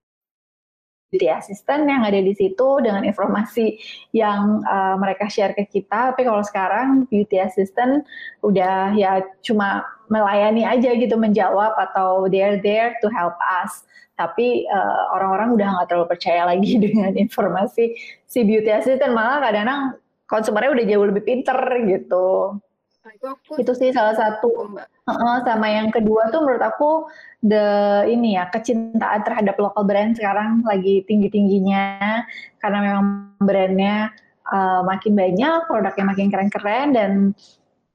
beauty 1.10 1.30
assistant 1.30 1.86
yang 1.86 2.02
ada 2.02 2.18
di 2.18 2.34
situ 2.34 2.82
dengan 2.82 3.06
informasi 3.06 3.78
yang 4.10 4.60
uh, 4.66 4.98
mereka 4.98 5.30
share 5.30 5.54
ke 5.54 5.64
kita. 5.64 6.12
Tapi 6.12 6.26
kalau 6.26 6.42
sekarang 6.42 7.06
beauty 7.06 7.38
assistant 7.38 8.02
udah 8.42 8.92
ya 8.92 9.22
cuma 9.40 9.86
melayani 10.10 10.66
aja 10.66 10.92
gitu 10.98 11.14
menjawab 11.16 11.72
atau 11.78 12.26
they're 12.28 12.58
there 12.60 12.98
to 13.00 13.08
help 13.14 13.38
us. 13.62 13.86
Tapi 14.18 14.66
uh, 14.66 15.16
orang-orang 15.16 15.56
udah 15.56 15.68
nggak 15.78 15.86
terlalu 15.88 16.08
percaya 16.10 16.42
lagi 16.44 16.76
dengan 16.84 17.14
informasi 17.14 17.96
si 18.26 18.38
beauty 18.42 18.68
assistant 18.74 19.14
malah 19.14 19.40
kadang-kadang 19.40 19.96
konsumernya 20.26 20.74
udah 20.74 20.84
jauh 20.84 21.06
lebih 21.06 21.24
pinter 21.24 21.58
gitu. 21.86 22.58
Nah, 23.06 23.14
itu, 23.14 23.26
aku 23.30 23.52
itu 23.62 23.72
sih 23.78 23.94
salah 23.94 24.18
satu. 24.18 24.74
Uh, 25.06 25.38
sama 25.46 25.70
yang 25.70 25.94
kedua 25.94 26.26
tuh 26.34 26.42
menurut 26.42 26.58
aku 26.58 27.06
the 27.38 28.02
ini 28.10 28.34
ya 28.34 28.50
kecintaan 28.50 29.22
terhadap 29.22 29.54
local 29.62 29.86
brand 29.86 30.18
sekarang 30.18 30.66
lagi 30.66 31.06
tinggi 31.06 31.30
tingginya 31.30 32.26
karena 32.58 32.78
memang 32.82 33.06
brandnya 33.38 34.10
uh, 34.50 34.82
makin 34.82 35.14
banyak, 35.14 35.70
produknya 35.70 36.02
makin 36.02 36.34
keren-keren 36.34 36.86
dan 36.98 37.10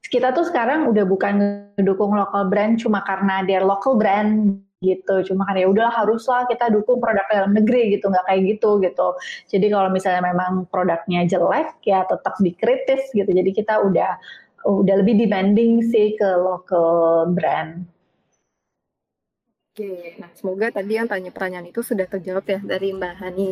kita 0.08 0.32
tuh 0.32 0.48
sekarang 0.48 0.88
udah 0.88 1.04
bukan 1.04 1.68
mendukung 1.76 2.16
local 2.16 2.48
brand 2.48 2.80
cuma 2.80 3.04
karena 3.04 3.44
dia 3.44 3.60
local 3.60 4.00
brand 4.00 4.64
gitu. 4.80 5.28
Cuma 5.28 5.44
karena 5.44 5.68
ya 5.68 5.70
udahlah 5.76 5.94
haruslah 6.08 6.48
kita 6.48 6.72
dukung 6.72 7.04
produk 7.04 7.28
dalam 7.28 7.52
negeri 7.52 8.00
gitu 8.00 8.08
nggak 8.08 8.32
kayak 8.32 8.42
gitu 8.56 8.80
gitu. 8.80 9.08
Jadi 9.52 9.76
kalau 9.76 9.92
misalnya 9.92 10.24
memang 10.24 10.72
produknya 10.72 11.28
jelek 11.28 11.84
ya 11.84 12.08
tetap 12.08 12.40
dikritis 12.40 13.12
gitu. 13.12 13.28
Jadi 13.28 13.52
kita 13.52 13.84
udah 13.84 14.16
udah 14.66 14.96
lebih 15.02 15.18
demanding 15.18 15.82
sih 15.86 16.14
ke 16.18 16.30
local 16.38 17.30
brand. 17.34 17.86
Oke, 19.72 20.20
nah 20.20 20.28
semoga 20.36 20.68
tadi 20.68 21.00
yang 21.00 21.08
tanya 21.08 21.32
pertanyaan 21.32 21.72
itu 21.72 21.80
sudah 21.80 22.04
terjawab 22.04 22.44
ya 22.44 22.60
dari 22.60 22.92
Mbak 22.92 23.14
Hani. 23.24 23.52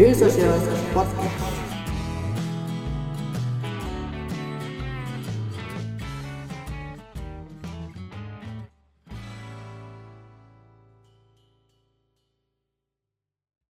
Daily 0.00 0.14
Social 0.14 0.58
Podcast. 0.94 1.39